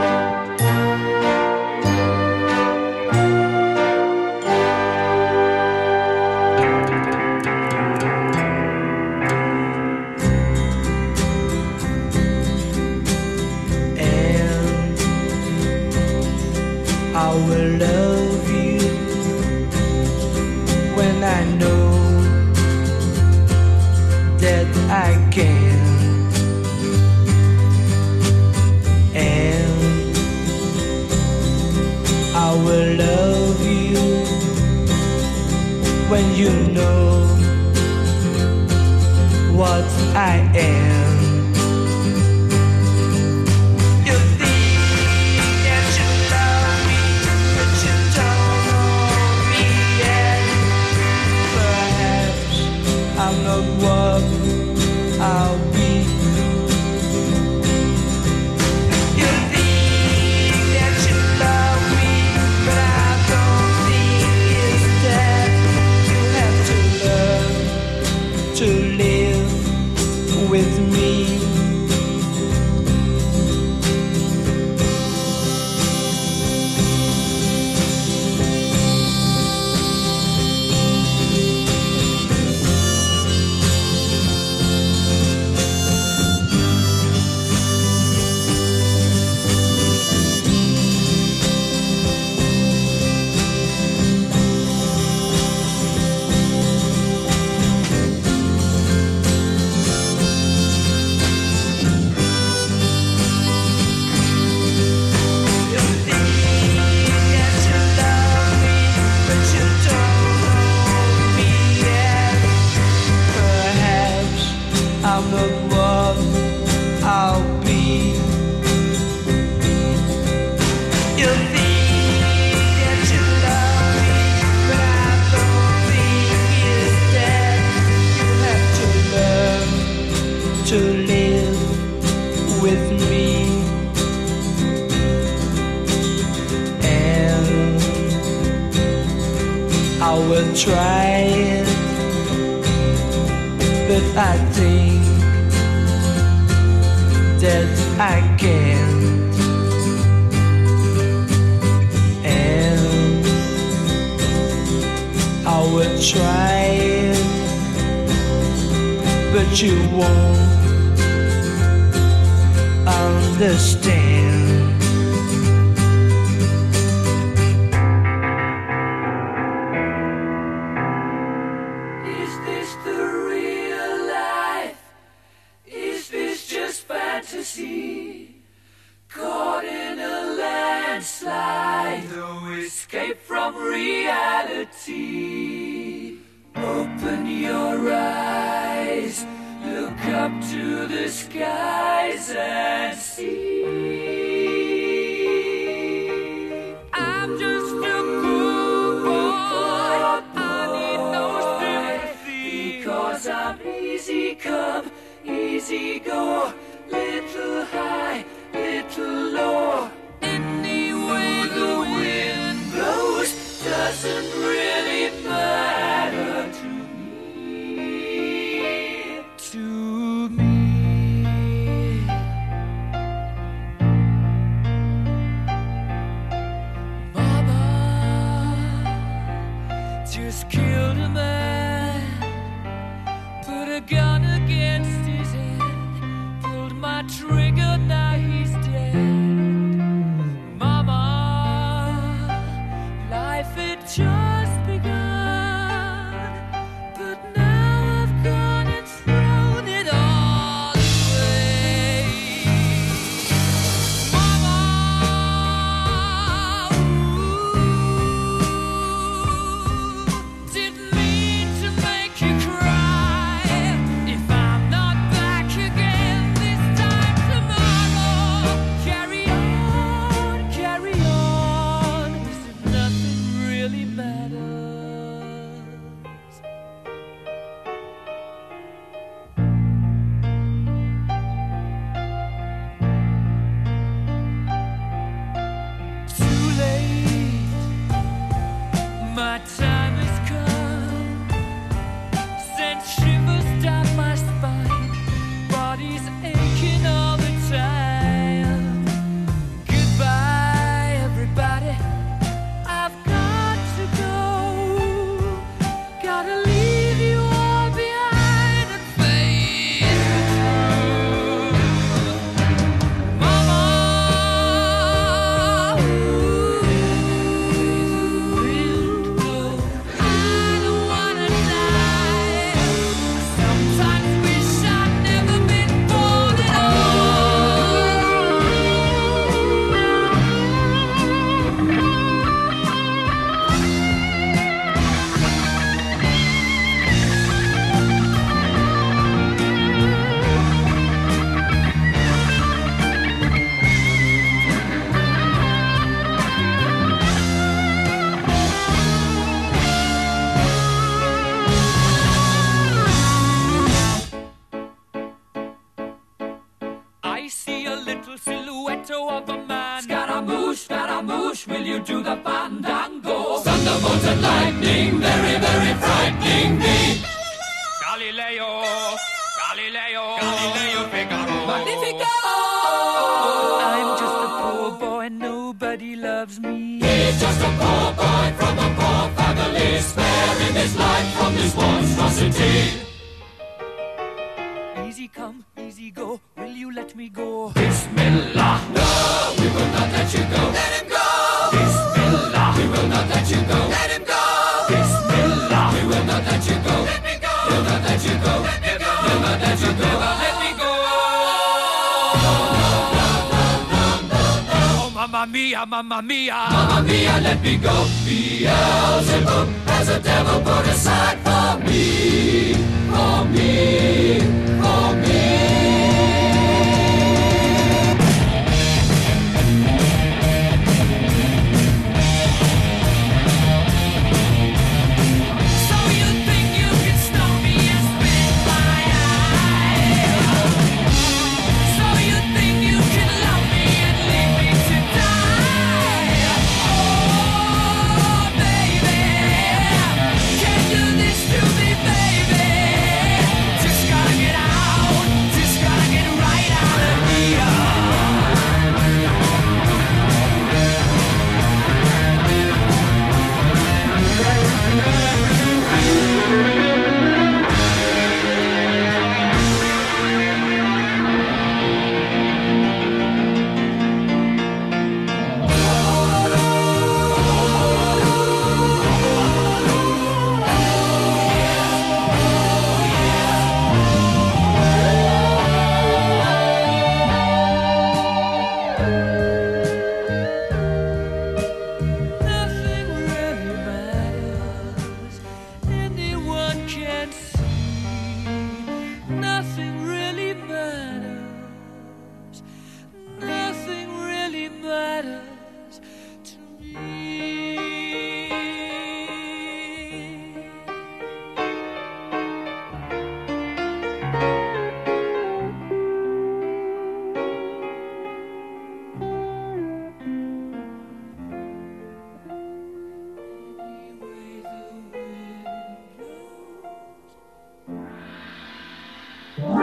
Wow. 519.37 519.60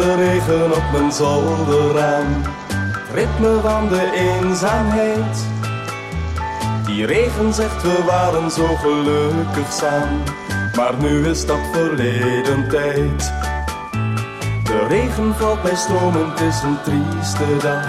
De 0.00 0.14
regen 0.14 0.72
op 0.72 0.82
mijn 0.92 1.12
zolderraam. 1.12 2.42
Ritme 3.14 3.60
van 3.60 3.88
de 3.88 4.10
eenzaamheid. 4.14 5.44
Die 6.86 7.06
regen 7.06 7.54
zegt 7.54 7.82
we 7.82 8.02
waren 8.06 8.50
zo 8.50 8.66
gelukkig 8.76 9.72
samen. 9.72 10.22
Maar 10.76 10.94
nu 11.00 11.28
is 11.28 11.46
dat 11.46 11.58
verleden 11.72 12.68
tijd. 12.68 13.32
De 14.64 14.86
regen 14.88 15.34
valt 15.34 15.62
bij 15.62 15.74
stromen, 15.74 16.32
is 16.48 16.62
een 16.62 16.78
trieste 16.82 17.56
dag. 17.62 17.86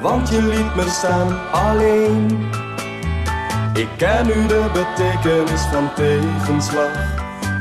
Want 0.00 0.28
je 0.28 0.42
liet 0.42 0.74
me 0.74 0.88
staan 0.88 1.50
alleen. 1.52 2.48
Ik 3.74 3.88
ken 3.96 4.26
nu 4.26 4.46
de 4.46 4.64
betekenis 4.72 5.62
van 5.72 5.94
tegenslag, 5.94 6.96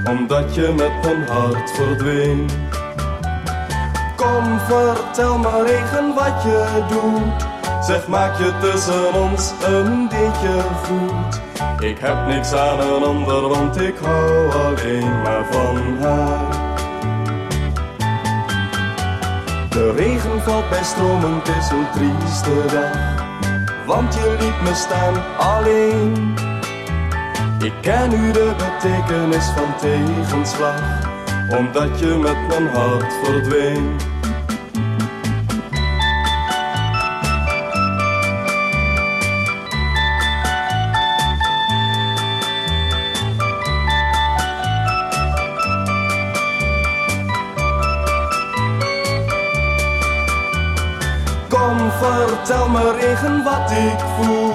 omdat 0.09 0.55
je 0.55 0.73
met 0.75 1.03
mijn 1.03 1.27
hart 1.27 1.71
verdween. 1.71 2.49
Kom, 4.15 4.59
vertel 4.59 5.37
me 5.37 5.63
regen 5.63 6.13
wat 6.13 6.43
je 6.43 6.83
doet. 6.89 7.47
Zeg, 7.85 8.07
maak 8.07 8.37
je 8.37 8.53
tussen 8.61 9.13
ons 9.13 9.51
een 9.63 10.07
beetje 10.07 10.61
goed. 10.83 11.41
Ik 11.79 11.97
heb 11.99 12.27
niks 12.27 12.53
aan 12.53 12.79
een 12.79 13.03
ander, 13.03 13.49
want 13.49 13.81
ik 13.81 13.95
hou 13.97 14.51
alleen 14.51 15.21
maar 15.21 15.45
van 15.51 15.97
haar. 16.01 16.63
De 19.69 19.91
regen 19.91 20.41
valt 20.41 20.69
bij 20.69 20.83
stromen, 20.83 21.41
is 21.57 21.69
een 21.69 21.87
trieste 21.93 22.65
dag. 22.71 23.23
Want 23.85 24.13
je 24.13 24.35
liet 24.39 24.61
me 24.61 24.73
staan 24.75 25.13
alleen. 25.37 26.33
Ik 27.59 27.73
ken 27.81 28.09
nu 28.09 28.31
de 28.31 28.53
betekenis 28.57 29.45
van 29.45 29.75
tegenslag, 29.79 31.04
omdat 31.49 31.99
je 31.99 32.05
met 32.05 32.47
mijn 32.47 32.67
hart 32.67 33.13
verdween. 33.23 33.95
Kom, 51.49 51.91
vertel 51.91 52.69
me 52.69 52.91
regen 52.99 53.43
wat 53.43 53.71
ik 53.71 53.99
voel. 54.17 54.53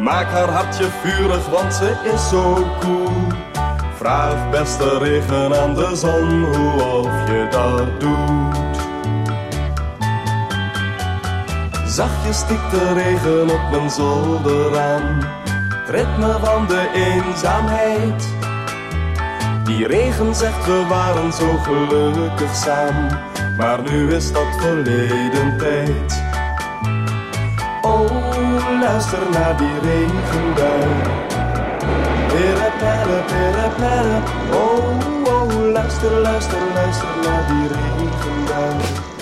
Maak 0.00 0.26
haar 0.26 0.48
hartje 0.48 0.84
vurig, 1.02 1.46
want 1.46 1.74
ze 1.74 2.10
is 2.14 2.28
zo 2.28 2.66
cool. 2.80 3.37
Vraag 3.98 4.50
beste 4.50 4.98
regen 4.98 5.60
aan 5.60 5.74
de 5.74 5.96
zon 5.96 6.44
hoe 6.44 6.82
of 6.82 7.28
je 7.30 7.46
dat 7.50 8.00
doet. 8.00 8.56
Zachtjes 11.86 12.38
stikt 12.38 12.70
de 12.70 12.92
regen 12.92 13.50
op 13.50 13.70
mijn 13.70 13.90
zolderraam. 13.90 15.18
Het 15.74 15.88
ritme 15.88 16.38
van 16.42 16.66
de 16.66 16.88
eenzaamheid. 16.94 18.28
Die 19.64 19.86
regen 19.86 20.34
zegt 20.34 20.66
we 20.66 20.84
waren 20.88 21.32
zo 21.32 21.56
gelukkig 21.56 22.54
samen. 22.54 23.20
Maar 23.56 23.82
nu 23.82 24.14
is 24.14 24.32
dat 24.32 24.56
verleden 24.58 25.58
tijd. 25.58 26.22
Oh, 27.82 28.80
luister 28.80 29.30
naar 29.32 29.56
die 29.56 29.78
regenbui. 29.82 31.37
Pere, 32.78 33.22
pere, 33.26 33.70
pere. 33.76 34.22
Oh, 34.52 35.26
oh, 35.26 35.72
luister, 35.72 36.10
luister, 36.10 36.58
luister 36.74 37.08
naar 37.24 37.46
die 37.46 37.68
regenbui. 37.68 39.17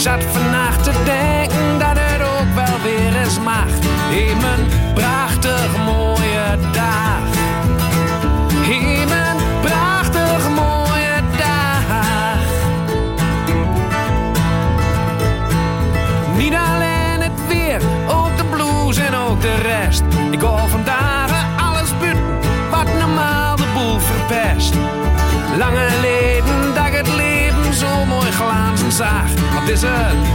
Zat 0.00 0.24
vannacht 0.32 0.84
te 0.84 0.92
denken 1.04 1.78
dat 1.78 1.98
het 1.98 2.22
ook 2.22 2.54
wel 2.54 2.80
weer 2.82 3.20
eens 3.22 3.38
mag. 3.40 3.66
In 4.10 4.36
mijn 4.36 4.66
prachtig 4.94 5.76
mooie 5.84 6.58
dag. 6.72 7.22
In 8.62 9.08
mijn 9.08 9.36
prachtig 9.60 10.48
mooie 10.48 11.14
dag. 11.38 12.36
Niet 16.36 16.54
alleen 16.54 17.20
het 17.20 17.46
weer, 17.48 17.80
ook 18.08 18.36
de 18.36 18.44
blues 18.44 18.96
en 18.96 19.14
ook 19.14 19.40
de 19.40 19.54
rest. 19.54 20.02
Ik 20.30 20.40
hoor 20.40 20.68
vandaag 20.68 21.30
alles 21.56 21.98
buiten, 21.98 22.22
wat 22.70 22.98
normaal 22.98 23.56
de 23.56 23.66
boel 23.74 23.98
verpest. 23.98 24.74
Lange 25.58 25.88
leden 26.00 26.74
dat 26.74 26.86
ik 26.86 26.94
het 26.94 27.08
leven 27.08 27.74
zo 27.74 28.04
mooi 28.04 28.30
glazen 28.30 28.92
zag. 28.92 29.39
Op 29.60 30.29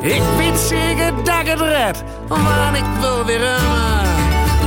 ik 0.00 0.22
weet 0.36 0.58
zeker 0.58 1.24
dat 1.24 1.40
ik 1.40 1.46
het 1.46 1.60
red, 1.60 2.02
want 2.28 2.76
ik 2.76 2.84
wil 3.00 3.24
weer 3.24 3.38
remmen. 3.38 4.08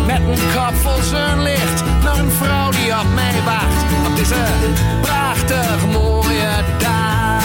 Met 0.05 0.17
een 0.17 0.47
kop 0.55 0.73
vol 0.73 1.01
zonlicht 1.03 1.83
naar 2.03 2.19
een 2.19 2.31
vrouw 2.31 2.71
die 2.71 2.99
op 2.99 3.13
mij 3.13 3.41
wacht. 3.45 3.83
Op 4.07 4.15
deze 4.15 4.35
prachtig 5.01 5.85
mooie 5.91 6.49
dag. 6.77 7.43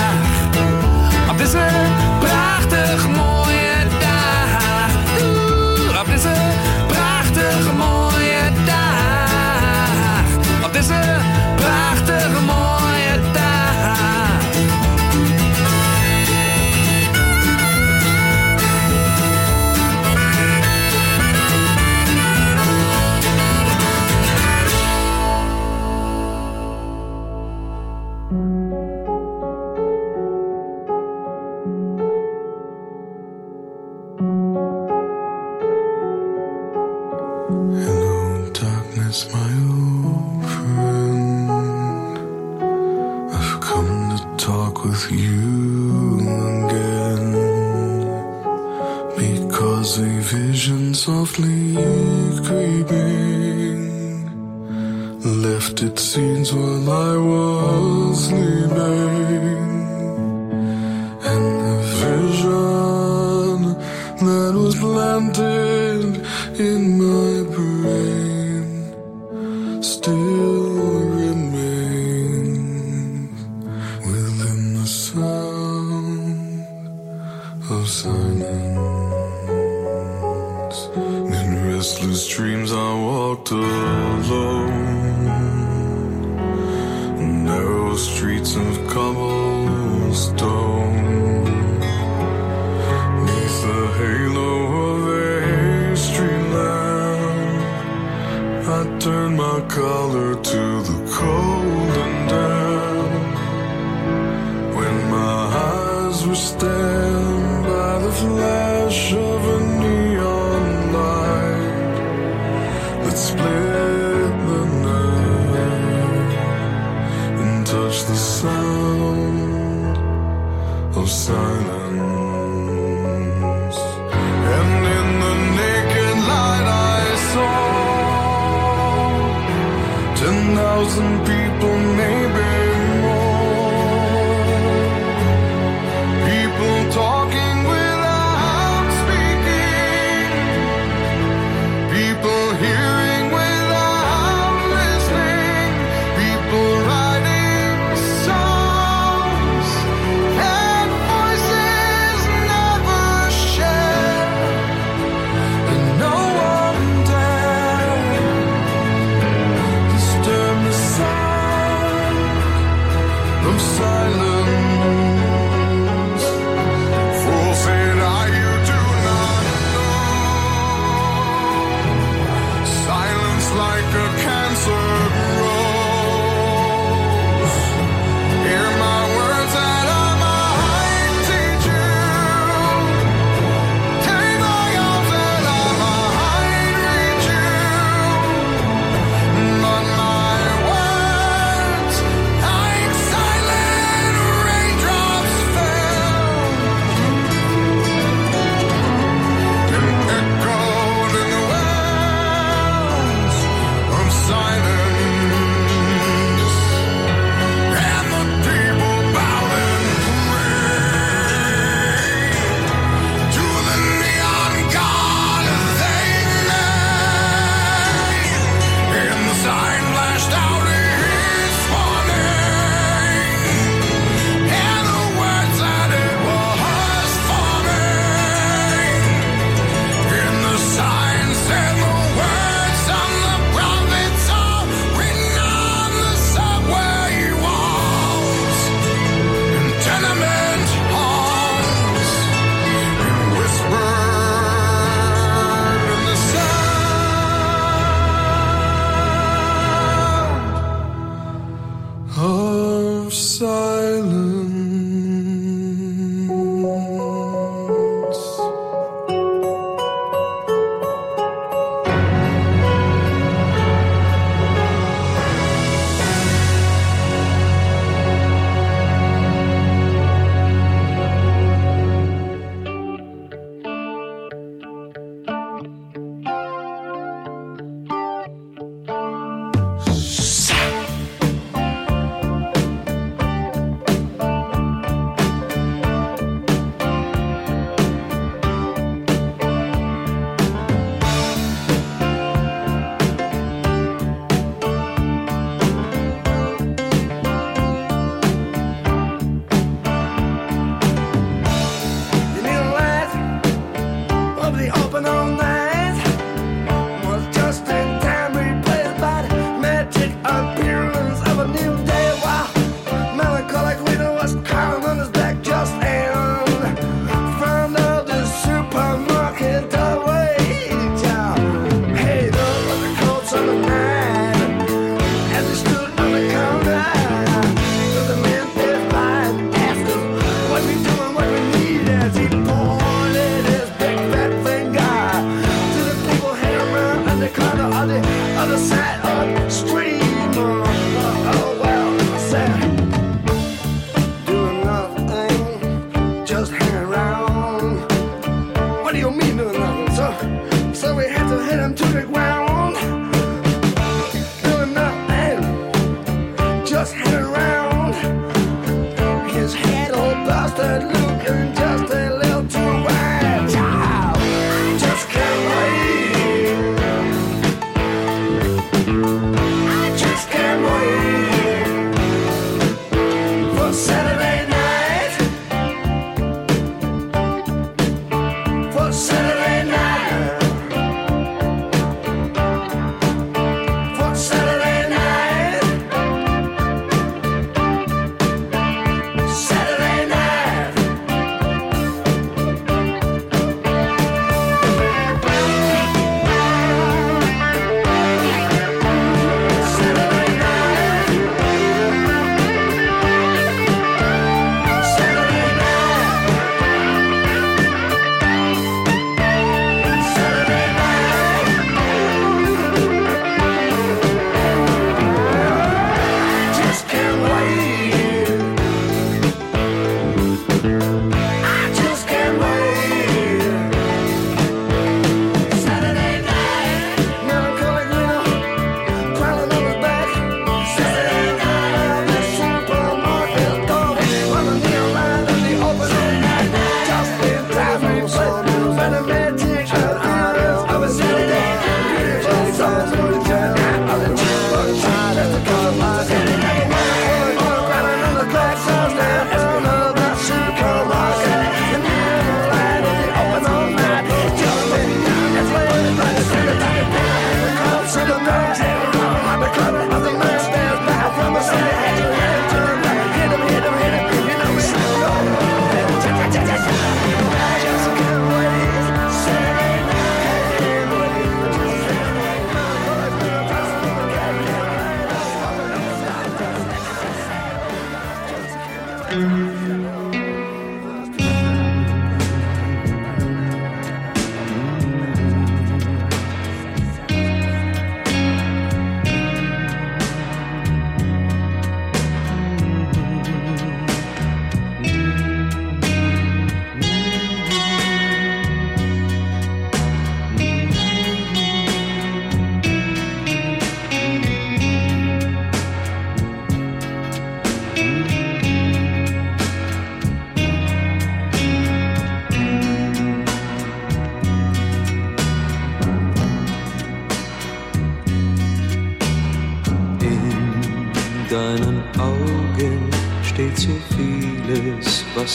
Op 1.31 1.39
deze 1.39 1.59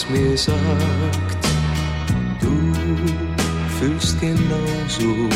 mir 0.10 0.38
sagt, 0.38 1.48
du 2.42 2.74
fühlst 3.80 4.20
genauso 4.20 5.30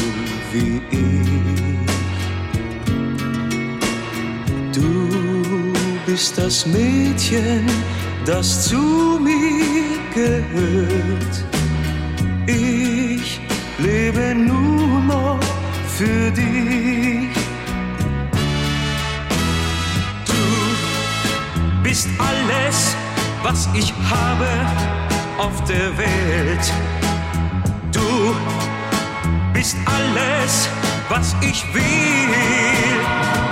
wie 0.51 0.81
ich. 0.91 1.87
Du 4.73 5.73
bist 6.05 6.37
das 6.37 6.65
Mädchen, 6.65 7.65
das 8.25 8.67
zu 8.69 9.19
mir 9.21 9.99
gehört. 10.13 11.35
Ich 12.47 13.39
lebe 13.79 14.35
nur 14.35 15.01
noch 15.01 15.39
für 15.97 16.31
dich. 16.31 16.66
Ich 23.73 23.93
habe 24.09 24.47
auf 25.37 25.63
der 25.65 25.97
Welt. 25.97 26.73
Du 27.91 28.35
bist 29.53 29.77
alles, 29.85 30.69
was 31.09 31.35
ich 31.41 31.65
will. 31.73 33.46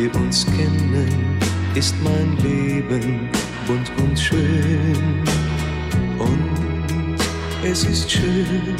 Wir 0.00 0.14
uns 0.14 0.46
kennen, 0.46 1.38
ist 1.74 1.94
mein 2.02 2.36
Leben 2.38 3.28
bunt 3.66 3.90
und 3.98 4.18
schön. 4.18 5.22
Und 6.18 7.18
es 7.62 7.84
ist 7.84 8.10
schön 8.10 8.76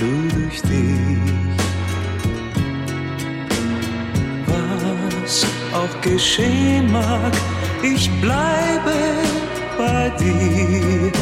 nur 0.00 0.28
durch 0.32 0.62
dich. 0.62 1.18
Was 4.46 5.46
auch 5.74 6.00
geschehen 6.00 6.90
mag, 6.90 7.32
ich 7.82 8.10
bleibe 8.22 8.96
bei 9.76 10.10
dir. 10.18 11.12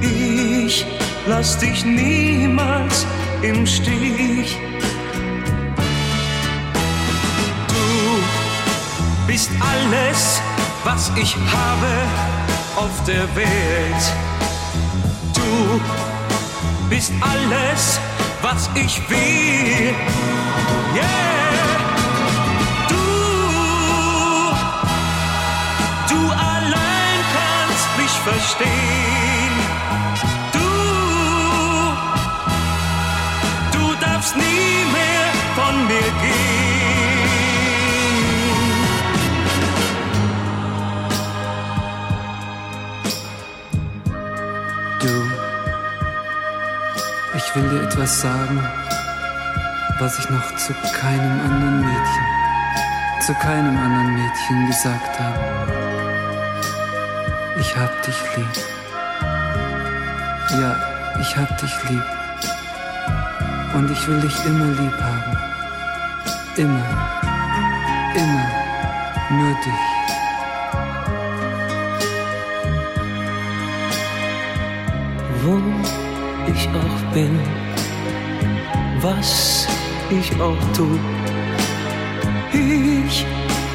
Ich 0.00 0.86
lass 1.28 1.58
dich 1.58 1.84
niemals 1.84 3.06
im 3.42 3.64
Stich. 3.64 4.58
Bist 9.40 9.52
alles, 9.62 10.42
was 10.84 11.10
ich 11.16 11.34
habe 11.34 11.92
auf 12.76 13.04
der 13.06 13.24
Welt. 13.34 14.04
Du 15.32 15.80
bist 16.90 17.10
alles, 17.22 17.98
was 18.42 18.68
ich 18.74 19.00
will. 19.08 19.94
Yeah. 20.94 21.06
Du, 22.86 22.96
du 26.10 26.20
allein 26.32 27.20
kannst 27.34 27.88
mich 27.96 28.14
verstehen. 28.28 29.54
Du, 30.52 30.68
du 33.72 33.94
darfst 34.04 34.36
nie 34.36 34.79
etwas 47.90 48.20
sagen, 48.20 48.60
was 49.98 50.16
ich 50.20 50.30
noch 50.30 50.56
zu 50.56 50.72
keinem 51.00 51.40
anderen 51.40 51.80
Mädchen, 51.80 52.24
zu 53.20 53.34
keinem 53.34 53.76
anderen 53.76 54.14
Mädchen 54.14 54.66
gesagt 54.68 55.18
haben. 55.18 55.40
Ich 57.58 57.76
hab 57.76 57.90
dich 58.02 58.16
lieb. 58.36 58.64
Ja, 60.60 60.76
ich 61.20 61.36
hab 61.36 61.58
dich 61.58 61.74
lieb. 61.88 62.04
Und 63.74 63.90
ich 63.90 64.06
will 64.06 64.20
dich 64.20 64.44
immer 64.46 64.66
lieb 64.66 64.96
haben. 65.02 65.36
Immer. 66.56 66.86
Immer. 68.14 68.46
Nur 69.30 69.54
dich. 69.64 69.90
wo 75.42 75.58
ich 76.50 76.68
auch 76.68 77.14
bin, 77.14 77.38
was 79.02 79.66
ich 80.10 80.30
auch 80.40 80.58
tu. 80.76 80.86
Ich 82.52 83.24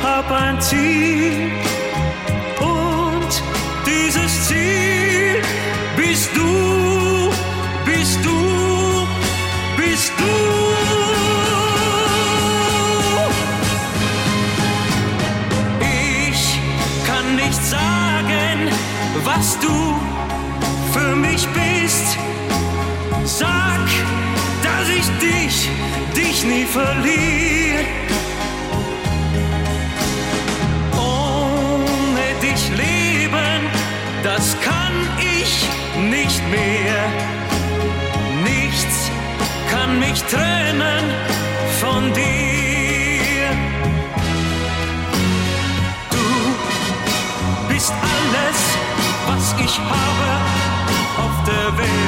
hab 0.04 0.30
ein 0.32 0.60
Ziel 0.62 1.52
und 2.60 3.32
dieses 3.86 4.48
Ziel 4.48 5.42
bist 5.96 6.30
du, 6.36 7.32
bist 7.86 8.20
du, 8.24 9.08
bist 9.78 10.14
du. 10.18 10.26
Ich 15.80 16.60
kann 17.08 17.36
nicht 17.36 17.66
sagen, 17.66 18.70
was 19.24 19.58
du 19.60 20.05
nie 26.46 26.66
verliere. 26.66 27.86
Ohne 30.98 32.26
dich 32.42 32.70
leben, 32.70 33.62
das 34.24 34.56
kann 34.62 34.94
ich 35.20 35.68
nicht 36.10 36.42
mehr. 36.50 37.02
Nichts 38.44 39.12
kann 39.70 40.00
mich 40.00 40.22
trennen 40.24 41.04
von 41.80 42.14
dir. 42.14 43.48
Du 46.12 47.74
bist 47.74 47.94
alles, 48.14 48.60
was 49.28 49.56
ich 49.66 49.80
habe 49.80 50.30
auf 51.18 51.44
der 51.46 51.78
Welt. 51.78 52.05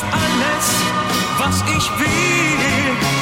Du 0.00 0.06
bist 0.06 0.14
alles, 0.14 0.66
was 1.38 1.62
ich 1.76 1.90
will. 1.98 3.19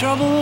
trouble 0.00 0.39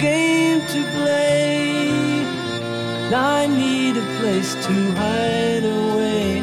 game 0.00 0.60
to 0.60 0.82
play. 0.96 2.24
I 3.12 3.46
need 3.46 3.96
a 3.96 4.06
place 4.18 4.54
to 4.66 4.74
hide 5.00 5.64
away. 5.64 6.42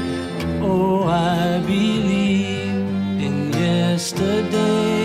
Oh, 0.62 1.04
I 1.04 1.60
believe 1.60 2.76
in 3.26 3.52
yesterday. 3.54 5.01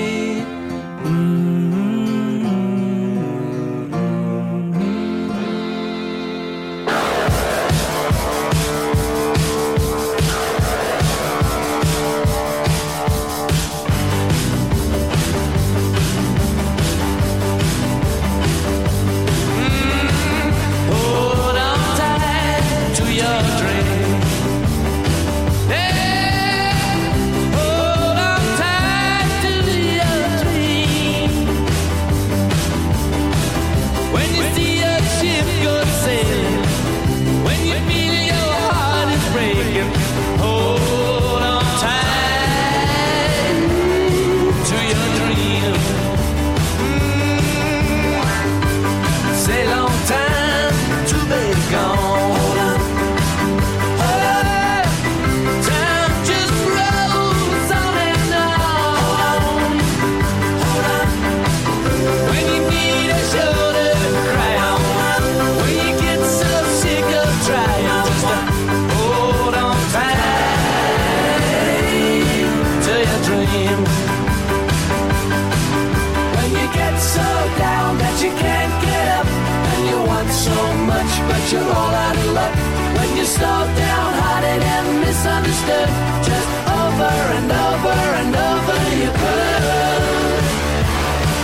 slowed 83.27 83.74
down, 83.77 84.11
hiding 84.23 84.62
and 84.77 84.89
misunderstood. 85.05 85.89
Just 86.28 86.48
over 86.82 87.15
and 87.36 87.48
over 87.66 87.98
and 88.20 88.32
over 88.51 88.78
you 89.01 89.11
burn. 89.20 90.44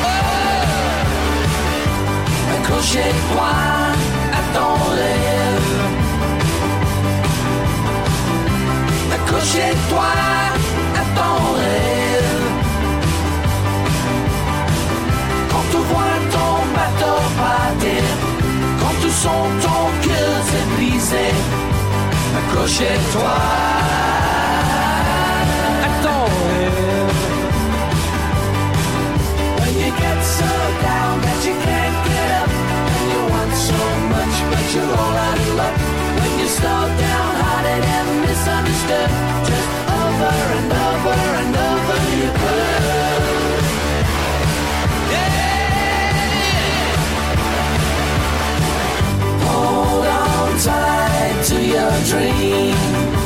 Oh! 0.06 0.22
Mais 2.48 2.60
quand 2.66 2.82
j'ai 2.90 3.12
droit 3.26 3.66
à 4.38 4.42
ton 4.54 4.74
lèvre, 5.00 5.82
accrochez-toi 9.16 10.10
à 11.00 11.04
ton 11.18 11.36
rêve. 11.60 12.46
Quand 15.50 15.66
tu 15.72 15.80
vois 15.90 16.18
ton 16.36 16.54
bateau 16.76 17.18
partir, 17.40 18.04
quand 18.80 18.94
tu 19.02 19.10
sens 19.10 19.46
ton 19.64 19.82
cœur 20.06 20.34
s'épuiser. 20.50 21.61
S'est 22.52 22.84
brisé. 22.84 22.86
Accroche-toi. 22.92 23.36
Attends. 25.86 26.30
When 29.58 29.74
you 29.82 29.90
get 30.02 30.18
so 30.22 30.50
down 30.82 31.14
that 31.22 31.40
you 31.46 31.54
can't 31.66 31.98
get 32.08 32.30
up, 32.42 32.50
and 32.94 33.04
you 33.12 33.20
want 33.32 33.52
so 33.54 33.80
much 34.14 34.34
but 34.50 34.64
you're 34.74 34.94
all 35.00 35.16
out 35.26 35.38
of 35.38 35.54
luck. 35.60 35.76
When 36.20 36.32
you're 36.38 36.54
slowed 36.58 36.94
down, 36.98 37.32
and 37.64 38.20
misunderstood, 38.20 39.10
just 39.48 39.68
over 40.00 40.34
and 40.58 40.72
over 40.72 41.16
and 41.40 41.56
over 41.56 41.71
your 51.82 52.04
dream. 52.04 53.21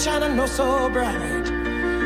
Shining 0.00 0.34
no 0.34 0.46
so 0.46 0.88
bright. 0.88 1.44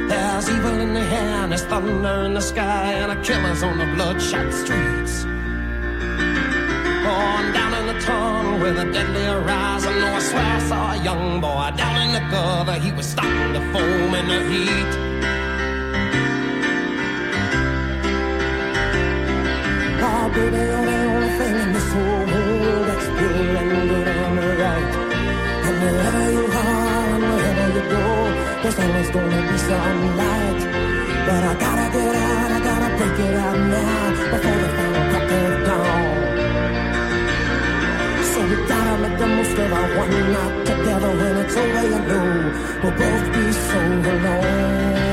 There's 0.08 0.48
evil 0.50 0.80
in 0.80 0.94
the 0.94 1.00
air 1.00 1.44
and 1.44 1.52
there's 1.52 1.62
thunder 1.62 2.24
in 2.26 2.34
the 2.34 2.40
sky 2.40 2.94
and 2.94 3.12
a 3.12 3.22
killer's 3.22 3.62
on 3.62 3.78
the 3.78 3.86
bloodshot 3.94 4.52
streets. 4.52 5.22
On 7.06 7.52
down 7.52 7.72
in 7.80 7.86
the 7.94 8.00
tunnel 8.00 8.58
with 8.58 8.78
a 8.78 8.90
deadly 8.92 9.22
horizon. 9.22 9.92
Oh, 9.94 10.14
I 10.14 10.18
swear 10.18 10.44
I 10.44 10.58
saw 10.70 10.92
a 10.94 11.04
young 11.04 11.40
boy 11.40 11.70
down 11.76 11.96
in 12.04 12.12
the 12.14 12.24
gutter. 12.32 12.80
He 12.80 12.90
was 12.90 13.06
starting 13.06 13.52
to 13.52 13.60
foam 13.72 14.14
in 14.20 14.26
the 14.26 14.40
heat. 14.50 14.92
Oh, 20.06 20.28
baby, 20.34 20.56
you're 20.56 20.84
the 20.90 20.98
only 21.14 21.30
thing 21.38 21.54
in 21.64 21.72
this 21.72 21.92
whole 21.92 22.26
world 22.32 22.86
that's 22.88 23.06
pure 23.18 23.56
and 23.62 23.88
good 23.88 24.08
and 24.08 24.58
right. 24.62 24.94
And 25.66 25.76
wherever 25.82 26.32
you 26.32 26.46
are 26.46 26.73
there's 28.64 28.78
always 28.78 29.10
gonna 29.10 29.42
be 29.52 29.58
some 29.58 30.16
light. 30.16 30.60
But 31.26 31.42
I 31.50 31.54
gotta 31.64 31.86
get 31.92 32.14
out, 32.16 32.50
I 32.56 32.60
gotta 32.68 32.88
break 32.96 33.18
it 33.26 33.34
out 33.44 33.58
now 33.58 34.10
before 34.32 34.58
the 34.62 34.68
final 34.76 35.04
crack 35.10 35.32
of 35.36 35.52
dawn. 35.68 36.14
So 38.30 38.38
we 38.48 38.56
gotta 38.66 38.94
make 39.02 39.18
the 39.18 39.26
most 39.36 39.58
of 39.62 39.70
our 39.70 39.88
one 40.00 40.16
night 40.32 40.56
together. 40.64 41.12
When 41.20 41.36
it's 41.44 41.56
over, 41.62 41.84
you 41.92 42.00
know 42.08 42.28
we'll 42.82 42.96
both 43.00 43.26
be 43.34 43.44
so 43.52 43.80
alone. 44.12 45.03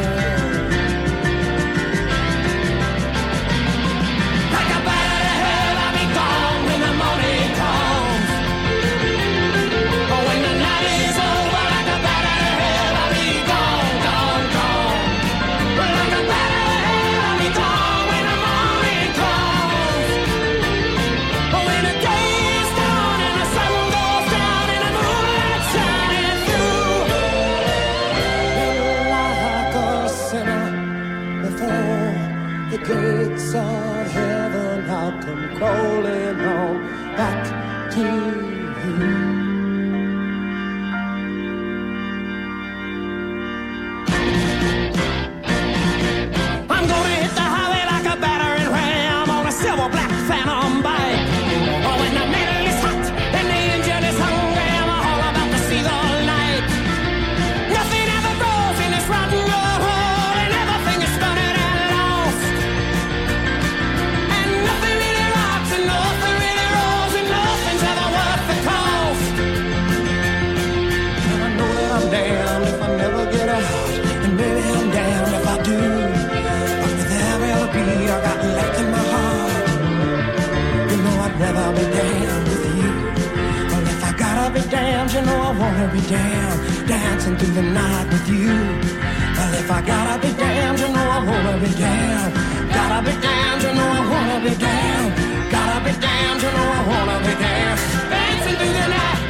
Be 85.91 85.99
damned, 86.07 86.87
dancing 86.87 87.35
through 87.35 87.53
the 87.53 87.63
night 87.63 88.07
with 88.13 88.29
you. 88.29 88.47
Well, 88.47 89.53
if 89.55 89.69
I 89.69 89.81
gotta 89.81 90.25
be 90.25 90.31
damned, 90.33 90.79
you 90.79 90.87
know 90.87 91.03
I 91.03 91.19
wanna 91.19 91.57
be 91.59 91.67
damned. 91.73 92.33
Gotta 92.71 92.99
be 93.03 93.13
damned, 93.19 93.61
you 93.61 93.73
know 93.75 93.89
I 93.99 94.01
wanna 94.11 94.39
be 94.39 94.55
damned. 94.55 95.51
Gotta 95.51 95.79
be 95.83 95.91
damned, 95.99 96.41
you 96.43 96.51
know 96.55 96.67
I 96.79 96.81
wanna 96.87 97.17
be 97.27 97.33
damned. 97.43 97.79
Dancing 98.09 98.55
through 98.55 98.73
the 98.79 98.87
night, 98.87 99.20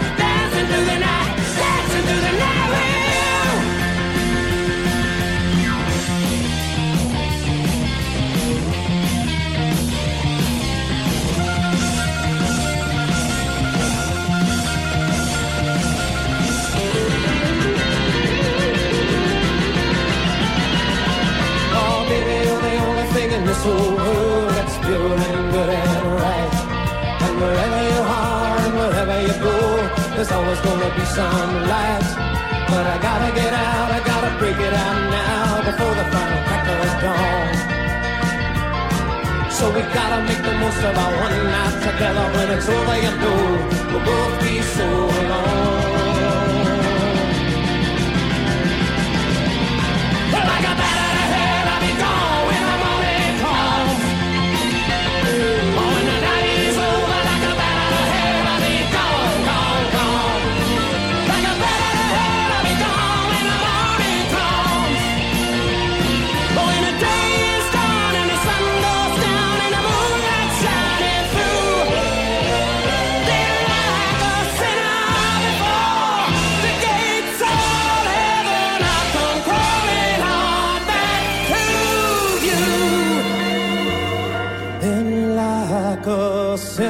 this 23.62 23.70
whole 23.70 23.96
world 23.96 24.50
that's 24.50 24.78
pure 24.80 25.14
and 25.14 25.52
good 25.52 25.70
and 25.70 26.06
right. 26.18 26.54
And 27.26 27.34
wherever 27.42 27.82
you 27.92 28.02
are 28.02 28.58
and 28.66 28.74
wherever 28.82 29.18
you 29.22 29.34
go, 29.38 29.58
there's 30.16 30.32
always 30.32 30.60
gonna 30.62 30.90
be 30.96 31.06
some 31.06 31.54
light. 31.70 32.08
But 32.72 32.86
I 32.94 32.98
gotta 33.02 33.32
get 33.36 33.54
out, 33.54 33.92
I 33.92 34.00
gotta 34.12 34.32
break 34.40 34.58
it 34.58 34.74
out 34.74 35.00
now 35.18 35.62
before 35.70 35.94
the 36.00 36.06
final 36.14 36.42
crack 36.48 36.68
of 36.74 37.02
dawn. 37.04 37.54
So 39.52 39.64
we 39.76 39.82
gotta 39.94 40.20
make 40.26 40.42
the 40.42 40.56
most 40.64 40.82
of 40.88 40.98
our 40.98 41.14
one 41.26 41.38
night 41.56 41.78
together. 41.86 42.26
When 42.36 42.48
it's 42.58 42.70
over, 42.70 42.98
you 43.06 43.14
know 43.22 43.42
we'll 43.92 44.06
both 44.06 44.42
be 44.42 44.62
so 44.62 44.88
alone. 45.22 45.81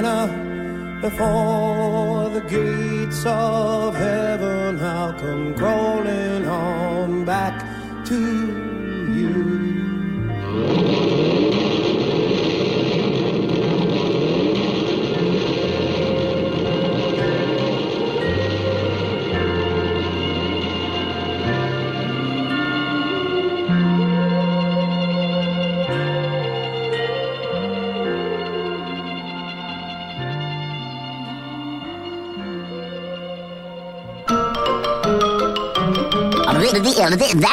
Sinner 0.01 0.99
before 1.01 2.29
the 2.29 2.41
gates 2.41 3.23
of 3.25 3.95
heaven. 3.95 4.79
I'll 4.79 5.13
come 5.13 5.53
crawling 5.55 6.47
on 6.47 7.25
back 7.25 7.60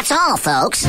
That's 0.08 0.20
all, 0.20 0.36
folks. 0.36 0.84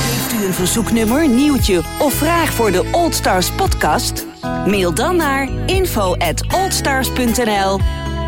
Heeft 0.00 0.32
u 0.32 0.44
een 0.44 0.54
verzoeknummer, 0.54 1.28
nieuwtje 1.28 1.82
of 1.98 2.12
vraag 2.12 2.52
voor 2.52 2.70
de 2.70 2.88
Old 2.92 3.14
Stars 3.14 3.50
podcast? 3.50 4.26
Mail 4.42 4.94
dan 4.94 5.16
naar 5.16 5.48
info 5.66 6.16
at 6.16 6.42
oldstars.nl 6.54 7.80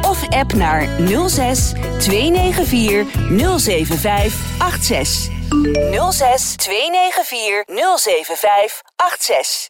of 0.02 0.28
app 0.28 0.52
naar 0.52 0.88
06 1.28 1.72
294 1.98 3.06
075 3.58 4.34
86. 4.58 5.28
06 6.12 6.56
294 6.56 7.64
075 7.66 8.82
86. 8.96 9.69